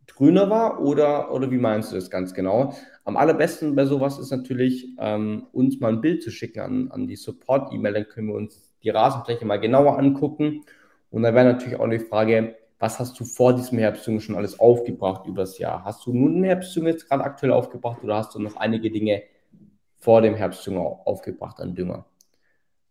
grüner 0.08 0.50
war 0.50 0.82
oder, 0.82 1.32
oder 1.32 1.52
wie 1.52 1.58
meinst 1.58 1.91
du 1.91 1.96
das 1.96 2.10
ganz 2.10 2.34
genau? 2.34 2.74
Am 3.06 3.15
allerbesten 3.15 3.76
bei 3.76 3.86
sowas 3.86 4.20
ist 4.20 4.32
natürlich, 4.32 4.89
ähm, 5.00 5.48
uns 5.54 5.80
mal 5.80 5.93
ein 5.93 6.02
Bild 6.02 6.24
zu 6.24 6.32
schicken 6.32 6.60
an, 6.60 6.91
an 6.91 7.08
die 7.08 7.15
Support-E-Mail, 7.15 7.93
dann 7.93 8.08
können 8.08 8.28
wir 8.28 8.36
uns 8.36 8.74
die 8.84 8.89
Rasenfläche 8.89 9.46
mal 9.46 9.60
genauer 9.60 9.98
angucken. 9.98 10.63
Und 11.10 11.24
dann 11.24 11.36
wäre 11.36 11.46
natürlich 11.46 11.80
auch 11.80 11.89
die 11.89 12.00
Frage, 12.00 12.57
was 12.80 13.00
hast 13.00 13.20
du 13.20 13.26
vor 13.26 13.56
diesem 13.56 13.80
Herbstdünger 13.80 14.22
schon 14.22 14.36
alles 14.36 14.60
aufgebracht 14.60 15.26
übers 15.26 15.58
Jahr? 15.58 15.84
Hast 15.84 16.06
du 16.06 16.13
nun 16.13 16.36
einen 16.36 16.44
Herbstdünger 16.44 16.90
jetzt 16.90 17.10
gerade 17.10 17.24
aktuell 17.24 17.52
aufgebracht 17.52 18.04
oder 18.04 18.16
hast 18.16 18.36
du 18.36 18.40
noch 18.40 18.56
einige 18.56 18.92
Dinge 18.92 19.24
vor 19.98 20.22
dem 20.22 20.36
Herbstdünger 20.36 20.82
aufgebracht 20.82 21.60
an 21.60 21.76
Dünger? 21.76 22.06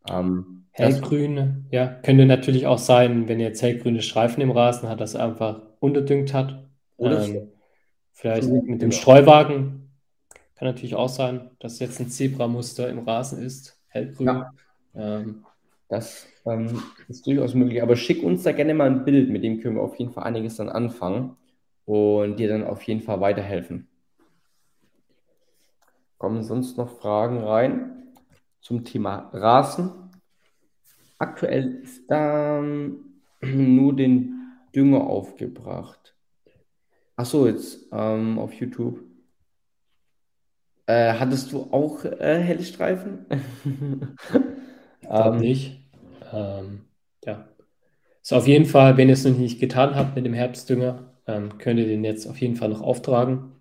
Ähm, 0.09 0.65
Hellgrün, 0.73 1.67
ja, 1.71 1.87
könnte 1.87 2.27
natürlich 2.27 2.67
auch 2.67 2.79
sein, 2.79 3.29
wenn 3.29 3.41
ihr 3.41 3.47
jetzt 3.47 3.63
hellgrüne 3.63 4.03
Streifen 4.03 4.43
im 4.43 4.51
Rasen 4.51 4.89
hat, 4.89 5.01
dass 5.01 5.15
er 5.15 5.25
einfach 5.25 5.63
unterdüngt 5.81 6.35
hat. 6.35 6.69
Oder 6.99 7.25
ähm, 7.25 7.49
vielleicht 8.13 8.49
mit 8.49 8.83
dem 8.83 8.93
Streuwagen 8.93 9.91
kann 10.57 10.69
natürlich 10.69 10.95
auch 10.95 11.09
sein, 11.09 11.51
dass 11.61 11.79
jetzt 11.79 12.01
ein 12.01 12.09
Zebramuster 12.09 12.91
im 12.91 12.99
Rasen 13.01 13.43
ist, 13.43 13.81
hellgrün. 13.89 14.27
Ja. 14.27 14.51
Ähm, 14.95 15.45
das 15.89 16.27
ähm, 16.45 16.83
ist 17.09 17.27
durchaus 17.27 17.55
möglich. 17.55 17.83
Aber 17.83 17.97
schick 17.97 18.23
uns 18.23 18.43
da 18.43 18.53
gerne 18.53 18.75
mal 18.75 18.89
ein 18.89 19.05
Bild, 19.05 19.31
mit 19.31 19.45
dem 19.45 19.61
können 19.61 19.77
wir 19.77 19.83
auf 19.83 19.97
jeden 19.97 20.13
Fall 20.13 20.25
einiges 20.25 20.57
dann 20.57 20.69
anfangen 20.69 21.37
und 21.85 22.37
dir 22.37 22.49
dann 22.49 22.65
auf 22.65 22.83
jeden 22.83 23.01
Fall 23.01 23.21
weiterhelfen. 23.21 23.89
Kommen 26.19 26.43
sonst 26.43 26.77
noch 26.77 26.99
Fragen 26.99 27.39
rein 27.39 28.13
zum 28.61 28.85
Thema 28.85 29.31
Rasen? 29.33 29.93
Aktuell 31.19 31.83
ist 31.83 32.11
dann 32.11 32.97
nur 33.41 33.95
den 33.95 34.33
Dünger 34.75 35.03
aufgebracht. 35.03 36.15
Achso, 37.15 37.47
jetzt 37.47 37.87
ähm, 37.93 38.39
auf 38.39 38.53
YouTube. 38.55 39.01
Äh, 40.87 41.15
hattest 41.15 41.53
du 41.53 41.69
auch 41.71 42.05
äh, 42.05 42.43
helle 42.43 42.65
Streifen? 42.65 43.27
Ich 45.09 45.09
ähm, 45.11 45.37
nicht. 45.39 45.76
Ähm, 46.33 46.87
ja. 47.25 47.49
Ist 48.23 48.33
auf 48.33 48.47
jeden 48.49 48.67
Fall, 48.67 48.97
wenn 48.97 49.09
ihr 49.09 49.15
es 49.15 49.25
noch 49.25 49.37
nicht 49.37 49.61
getan 49.61 49.95
habt 49.95 50.17
mit 50.17 50.27
dem 50.27 50.35
Herbstdünger, 50.35 51.13
ähm, 51.27 51.59
könnt 51.59 51.79
ihr 51.79 51.87
den 51.87 52.05
jetzt 52.05 52.27
auf 52.27 52.41
jeden 52.41 52.57
Fall 52.57 52.69
noch 52.69 52.83
auftragen. 52.83 53.53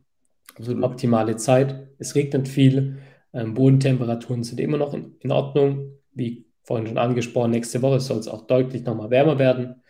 Absolut. 0.57 0.83
optimale 0.83 1.35
Zeit. 1.35 1.89
Es 1.97 2.15
regnet 2.15 2.47
viel, 2.47 2.99
ähm, 3.33 3.53
Bodentemperaturen 3.53 4.43
sind 4.43 4.59
immer 4.59 4.77
noch 4.77 4.93
in, 4.93 5.17
in, 5.19 5.31
Ordnung. 5.31 5.99
Wie 6.13 6.45
vorhin 6.63 6.87
schon 6.87 6.97
angesprochen, 6.97 7.51
nächste 7.51 7.81
Woche 7.81 7.99
soll 7.99 8.19
es 8.19 8.29
auch 8.29 8.47
deutlich 8.47 8.83
nochmal 8.85 9.09
wärmer 9.09 9.37
werden. 9.37 9.83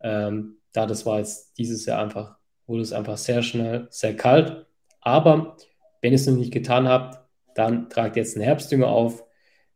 Ähm, 0.00 0.58
da 0.72 0.86
das 0.86 1.06
war 1.06 1.18
jetzt 1.18 1.56
dieses 1.58 1.86
Jahr 1.86 2.02
einfach, 2.02 2.36
wurde 2.66 2.82
es 2.82 2.92
einfach 2.92 3.16
sehr 3.16 3.42
schnell, 3.42 3.86
sehr 3.90 4.14
kalt. 4.14 4.66
Aber 5.00 5.56
wenn 6.02 6.12
ihr 6.12 6.16
es 6.16 6.26
noch 6.26 6.36
nicht 6.36 6.52
getan 6.52 6.86
habt, 6.86 7.18
dann 7.54 7.88
tragt 7.88 8.16
jetzt 8.16 8.36
einen 8.36 8.44
Herbstdünger 8.44 8.88
auf. 8.88 9.24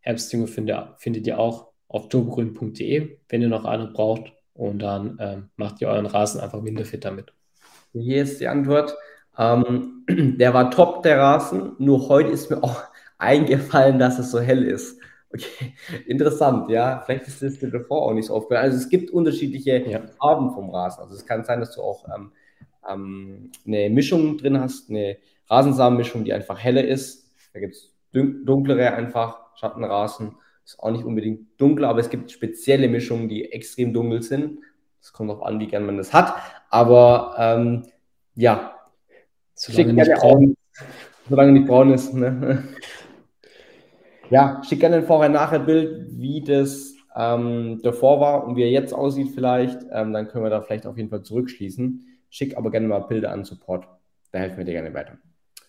Herbstdünger 0.01 0.47
findet, 0.47 1.01
findet 1.01 1.27
ihr 1.27 1.39
auch 1.39 1.74
auf 1.89 2.09
turbogrün.de, 2.09 3.19
wenn 3.29 3.43
ihr 3.43 3.49
noch 3.49 3.65
einen 3.65 3.93
braucht. 3.93 4.33
Und 4.55 4.79
dann 4.81 5.19
ähm, 5.21 5.49
macht 5.57 5.81
ihr 5.81 5.89
euren 5.89 6.07
Rasen 6.07 6.41
einfach 6.41 6.63
winterfit 6.63 7.05
damit. 7.05 7.33
Hier 7.93 8.23
ist 8.23 8.41
die 8.41 8.49
Antwort. 8.49 8.97
Ähm, 9.37 10.05
der 10.39 10.55
war 10.55 10.71
top, 10.71 11.03
der 11.03 11.19
Rasen. 11.19 11.73
Nur 11.79 12.09
heute 12.09 12.31
ist 12.31 12.51
mir 12.51 12.63
auch 12.63 12.83
eingefallen, 13.19 13.99
dass 13.99 14.19
es 14.19 14.31
so 14.31 14.41
hell 14.41 14.63
ist. 14.63 14.99
Okay, 15.33 15.75
interessant, 16.07 16.71
ja. 16.71 17.03
Vielleicht 17.05 17.27
ist 17.27 17.43
das 17.43 17.59
dir 17.59 17.71
davor 17.71 18.03
auch 18.03 18.13
nicht 18.13 18.27
so 18.27 18.35
aufgefallen. 18.35 18.67
Also 18.67 18.79
es 18.79 18.89
gibt 18.89 19.11
unterschiedliche 19.11 19.79
ja. 19.91 20.01
Farben 20.21 20.53
vom 20.53 20.71
Rasen. 20.71 21.03
Also 21.03 21.15
es 21.15 21.27
kann 21.27 21.45
sein, 21.45 21.61
dass 21.61 21.75
du 21.75 21.83
auch 21.83 22.07
ähm, 22.15 22.33
ähm, 22.89 23.51
eine 23.67 23.91
Mischung 23.91 24.39
drin 24.39 24.61
hast, 24.61 24.91
eine 24.91 25.17
Rasensamenmischung, 25.49 26.25
die 26.25 26.33
einfach 26.33 26.59
heller 26.59 26.85
ist. 26.85 27.31
Da 27.53 27.61
gibt 27.61 27.75
es 27.75 27.93
dunklere 28.13 28.95
einfach 28.95 29.57
Schattenrasen. 29.57 30.37
Ist 30.65 30.81
auch 30.81 30.91
nicht 30.91 31.05
unbedingt 31.05 31.61
dunkel, 31.61 31.85
aber 31.85 31.99
es 32.01 32.09
gibt 32.09 32.31
spezielle 32.31 32.89
Mischungen, 32.89 33.29
die 33.29 33.53
extrem 33.53 33.93
dunkel 33.93 34.23
sind. 34.23 34.61
Es 35.01 35.13
kommt 35.13 35.31
auch 35.31 35.43
an, 35.43 35.61
wie 35.61 35.67
gern 35.67 35.85
man 35.85 35.99
das 35.99 36.15
hat. 36.15 36.35
Aber 36.71 37.35
ähm, 37.39 37.83
ja, 38.35 38.75
solange 39.55 39.93
nicht, 39.93 40.15
braun, 40.15 40.57
solange 41.29 41.53
nicht 41.53 41.67
braun 41.67 41.93
ist. 41.93 42.15
Ne? 42.15 42.65
ja, 44.31 44.63
schick 44.67 44.81
gerne 44.81 44.97
ein 44.97 45.05
Vorher-Nachher-Bild, 45.05 46.07
wie 46.19 46.43
das 46.43 46.95
ähm, 47.15 47.81
davor 47.83 48.21
war 48.21 48.47
und 48.47 48.57
wie 48.57 48.63
er 48.63 48.71
jetzt 48.71 48.95
aussieht 48.95 49.33
vielleicht. 49.35 49.83
Ähm, 49.93 50.13
dann 50.13 50.29
können 50.29 50.45
wir 50.45 50.51
da 50.51 50.63
vielleicht 50.63 50.87
auf 50.87 50.97
jeden 50.97 51.11
Fall 51.11 51.23
zurückschließen. 51.23 52.07
Schick 52.31 52.57
aber 52.57 52.71
gerne 52.71 52.89
mal 52.89 53.01
Bilder 53.01 53.31
an 53.31 53.45
Support. 53.45 53.87
Da 54.33 54.39
helfen 54.39 54.59
wir 54.59 54.65
dir 54.65 54.73
gerne 54.73 54.95
weiter. 54.95 55.19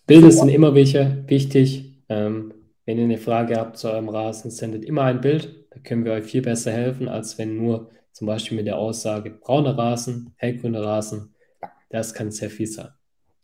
Bilder 0.08 0.32
sind 0.32 0.50
immer 0.50 0.74
welche, 0.74 1.24
wichtig. 1.28 2.02
Ähm, 2.10 2.54
wenn 2.86 2.98
ihr 2.98 3.04
eine 3.06 3.18
Frage 3.18 3.56
habt 3.56 3.78
zu 3.78 3.90
eurem 3.90 4.10
Rasen, 4.10 4.52
sendet 4.52 4.86
immer 4.86 5.04
ein 5.04 5.22
Bild. 5.22 5.66
Da 5.72 5.80
können 5.80 6.06
wir 6.06 6.14
euch 6.14 6.26
viel 6.26 6.42
besser 6.42 6.72
helfen, 6.72 7.08
als 7.08 7.38
wenn 7.38 7.58
nur 7.58 7.90
zum 8.12 8.28
Beispiel 8.28 8.58
mit 8.58 8.68
der 8.68 8.78
Aussage 8.78 9.32
brauner 9.32 9.78
Rasen, 9.78 10.34
hellgrüner 10.38 10.84
Rasen. 10.84 11.34
Das 11.90 12.14
kann 12.14 12.32
sehr 12.32 12.50
viel 12.50 12.68
sein. 12.68 12.90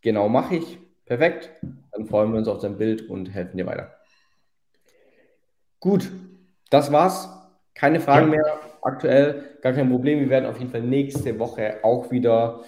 Genau, 0.01 0.29
mache 0.29 0.55
ich. 0.55 0.77
Perfekt. 1.05 1.51
Dann 1.91 2.05
freuen 2.05 2.31
wir 2.31 2.39
uns 2.39 2.47
auf 2.47 2.59
dein 2.59 2.77
Bild 2.77 3.09
und 3.09 3.33
helfen 3.33 3.57
dir 3.57 3.65
weiter. 3.65 3.93
Gut, 5.79 6.11
das 6.69 6.91
war's. 6.91 7.27
Keine 7.73 7.99
Fragen 7.99 8.31
ja. 8.31 8.37
mehr 8.37 8.59
aktuell. 8.81 9.57
Gar 9.61 9.73
kein 9.73 9.89
Problem. 9.89 10.19
Wir 10.19 10.29
werden 10.29 10.45
auf 10.45 10.59
jeden 10.59 10.71
Fall 10.71 10.81
nächste 10.81 11.37
Woche 11.39 11.79
auch 11.83 12.11
wieder 12.11 12.63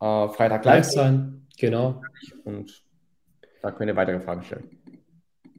äh, 0.00 0.28
Freitag 0.28 0.64
live 0.64 0.84
sein. 0.84 1.46
Genau. 1.58 2.02
Und 2.44 2.84
da 3.62 3.70
könnt 3.70 3.88
ihr 3.88 3.96
weitere 3.96 4.20
Fragen 4.20 4.42
stellen. 4.42 4.77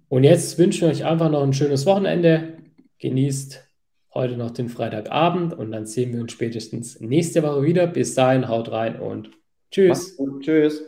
Und 0.09 0.23
jetzt 0.23 0.57
wünschen 0.57 0.81
wir 0.81 0.89
euch 0.89 1.05
einfach 1.05 1.29
noch 1.29 1.43
ein 1.43 1.53
schönes 1.53 1.85
Wochenende. 1.85 2.53
Genießt 2.97 3.63
heute 4.13 4.37
noch 4.37 4.51
den 4.51 4.67
Freitagabend 4.67 5.53
und 5.53 5.71
dann 5.71 5.85
sehen 5.85 6.13
wir 6.13 6.19
uns 6.19 6.31
spätestens 6.31 6.99
nächste 6.99 7.43
Woche 7.43 7.61
wieder. 7.61 7.85
Bis 7.85 8.15
dahin, 8.15 8.47
haut 8.47 8.71
rein 8.71 8.99
und 8.99 9.29
tschüss. 9.71 10.17
Tschüss. 10.41 10.81